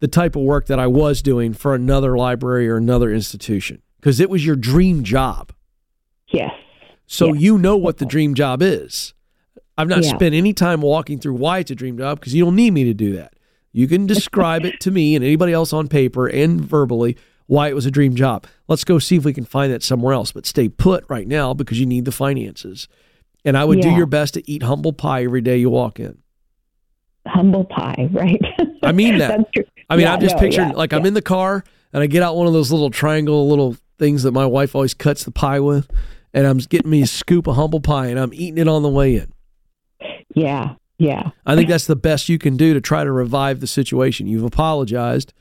the 0.00 0.08
type 0.08 0.34
of 0.34 0.42
work 0.42 0.66
that 0.68 0.78
I 0.78 0.86
was 0.86 1.20
doing 1.20 1.52
for 1.52 1.74
another 1.74 2.16
library 2.16 2.68
or 2.70 2.76
another 2.78 3.12
institution? 3.12 3.82
Because 4.00 4.18
it 4.18 4.30
was 4.30 4.46
your 4.46 4.56
dream 4.56 5.04
job. 5.04 5.52
Yes. 6.28 6.52
So 7.06 7.26
Yeah. 7.34 7.40
you 7.40 7.58
know 7.58 7.76
what 7.76 7.98
the 7.98 8.06
dream 8.06 8.32
job 8.34 8.62
is. 8.62 9.12
I've 9.76 9.88
not 9.88 10.04
Yeah. 10.04 10.14
spent 10.14 10.34
any 10.34 10.54
time 10.54 10.80
walking 10.80 11.18
through 11.18 11.34
why 11.34 11.58
it's 11.58 11.70
a 11.70 11.74
dream 11.74 11.98
job 11.98 12.18
because 12.18 12.34
you 12.34 12.44
don't 12.44 12.56
need 12.56 12.72
me 12.72 12.84
to 12.84 12.94
do 12.94 13.12
that. 13.16 13.34
You 13.72 13.86
can 13.88 14.06
describe 14.14 14.64
it 14.64 14.80
to 14.80 14.90
me 14.90 15.14
and 15.16 15.22
anybody 15.24 15.52
else 15.52 15.74
on 15.74 15.86
paper 15.86 16.26
and 16.26 16.60
verbally 16.62 17.16
why 17.48 17.68
it 17.68 17.74
was 17.74 17.86
a 17.86 17.90
dream 17.90 18.14
job. 18.14 18.46
Let's 18.68 18.84
go 18.84 19.00
see 19.00 19.16
if 19.16 19.24
we 19.24 19.32
can 19.32 19.44
find 19.44 19.72
that 19.72 19.82
somewhere 19.82 20.12
else, 20.12 20.30
but 20.30 20.46
stay 20.46 20.68
put 20.68 21.04
right 21.08 21.26
now 21.26 21.54
because 21.54 21.80
you 21.80 21.86
need 21.86 22.04
the 22.04 22.12
finances. 22.12 22.86
And 23.44 23.56
I 23.56 23.64
would 23.64 23.80
do 23.80 23.90
your 23.90 24.06
best 24.06 24.34
to 24.34 24.48
eat 24.50 24.62
humble 24.62 24.92
pie 24.92 25.24
every 25.24 25.40
day 25.40 25.56
you 25.56 25.70
walk 25.70 25.98
in. 25.98 26.18
Humble 27.26 27.64
pie, 27.64 28.08
right? 28.12 28.40
I 28.82 28.92
mean 28.92 29.18
that. 29.18 29.38
That's 29.38 29.50
true. 29.54 29.64
I 29.90 29.96
mean, 29.96 30.04
Yeah, 30.04 30.14
I'm 30.14 30.20
just 30.20 30.36
no, 30.36 30.40
picturing 30.40 30.68
yeah, 30.68 30.74
like 30.76 30.92
I'm 30.92 31.06
in 31.06 31.14
the 31.14 31.22
car 31.22 31.64
and 31.92 32.02
I 32.02 32.06
get 32.06 32.22
out 32.22 32.36
one 32.36 32.46
of 32.46 32.52
those 32.52 32.70
little 32.70 32.90
triangle 32.90 33.48
little 33.48 33.76
things 33.98 34.22
that 34.24 34.32
my 34.32 34.46
wife 34.46 34.74
always 34.74 34.94
cuts 34.94 35.24
the 35.24 35.30
pie 35.30 35.60
with, 35.60 35.90
and 36.34 36.46
I'm 36.46 36.58
getting 36.58 36.90
me 36.90 37.02
a 37.02 37.06
scoop 37.06 37.46
of 37.46 37.56
humble 37.56 37.80
pie 37.80 38.08
and 38.08 38.18
I'm 38.18 38.32
eating 38.34 38.58
it 38.58 38.68
on 38.68 38.82
the 38.82 38.88
way 38.90 39.16
in. 39.16 39.32
Yeah. 40.34 40.74
Yeah. 40.98 41.30
I 41.46 41.54
think 41.54 41.68
that's 41.68 41.86
the 41.86 41.96
best 41.96 42.28
you 42.28 42.38
can 42.38 42.56
do 42.56 42.74
to 42.74 42.80
try 42.80 43.04
to 43.04 43.10
revive 43.10 43.60
the 43.60 43.66
situation. 43.66 44.26
You've 44.26 44.44
apologized, 44.44 45.32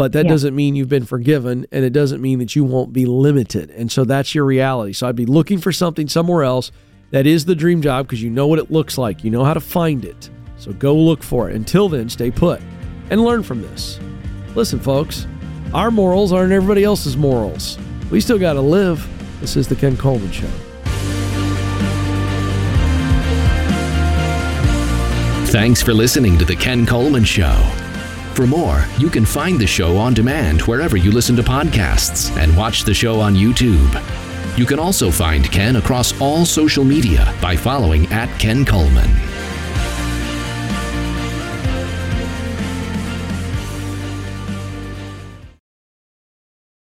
but 0.00 0.12
that 0.12 0.24
Yeah. 0.24 0.30
doesn't 0.30 0.56
mean 0.56 0.76
you've 0.76 0.88
been 0.88 1.04
forgiven, 1.04 1.66
and 1.70 1.84
it 1.84 1.90
doesn't 1.92 2.22
mean 2.22 2.38
that 2.38 2.56
you 2.56 2.64
won't 2.64 2.90
be 2.90 3.04
limited. 3.04 3.70
And 3.76 3.92
so 3.92 4.02
that's 4.06 4.34
your 4.34 4.46
reality. 4.46 4.94
So 4.94 5.06
I'd 5.06 5.14
be 5.14 5.26
looking 5.26 5.58
for 5.58 5.72
something 5.72 6.08
somewhere 6.08 6.42
else 6.42 6.72
that 7.10 7.26
is 7.26 7.44
the 7.44 7.54
dream 7.54 7.82
job 7.82 8.06
because 8.06 8.22
you 8.22 8.30
know 8.30 8.46
what 8.46 8.58
it 8.58 8.70
looks 8.70 8.96
like, 8.96 9.22
you 9.24 9.30
know 9.30 9.44
how 9.44 9.52
to 9.52 9.60
find 9.60 10.06
it. 10.06 10.30
So 10.56 10.72
go 10.72 10.96
look 10.96 11.22
for 11.22 11.50
it. 11.50 11.54
Until 11.54 11.90
then, 11.90 12.08
stay 12.08 12.30
put 12.30 12.62
and 13.10 13.20
learn 13.22 13.42
from 13.42 13.60
this. 13.60 14.00
Listen, 14.54 14.78
folks, 14.80 15.26
our 15.74 15.90
morals 15.90 16.32
aren't 16.32 16.52
everybody 16.54 16.82
else's 16.82 17.18
morals. 17.18 17.76
We 18.10 18.22
still 18.22 18.38
got 18.38 18.54
to 18.54 18.62
live. 18.62 19.06
This 19.42 19.54
is 19.54 19.68
the 19.68 19.76
Ken 19.76 19.98
Coleman 19.98 20.32
Show. 20.32 20.48
Thanks 25.52 25.82
for 25.82 25.92
listening 25.92 26.38
to 26.38 26.46
The 26.46 26.56
Ken 26.56 26.86
Coleman 26.86 27.24
Show. 27.24 27.52
For 28.40 28.46
more, 28.46 28.86
you 28.96 29.10
can 29.10 29.26
find 29.26 29.60
the 29.60 29.66
show 29.66 29.98
on 29.98 30.14
demand 30.14 30.62
wherever 30.62 30.96
you 30.96 31.10
listen 31.10 31.36
to 31.36 31.42
podcasts 31.42 32.34
and 32.38 32.56
watch 32.56 32.84
the 32.84 32.94
show 32.94 33.20
on 33.20 33.34
YouTube. 33.34 33.92
You 34.56 34.64
can 34.64 34.78
also 34.78 35.10
find 35.10 35.52
Ken 35.52 35.76
across 35.76 36.18
all 36.22 36.46
social 36.46 36.82
media 36.82 37.34
by 37.42 37.54
following 37.54 38.06
at 38.06 38.30
Ken 38.40 38.64
Coleman. 38.64 39.29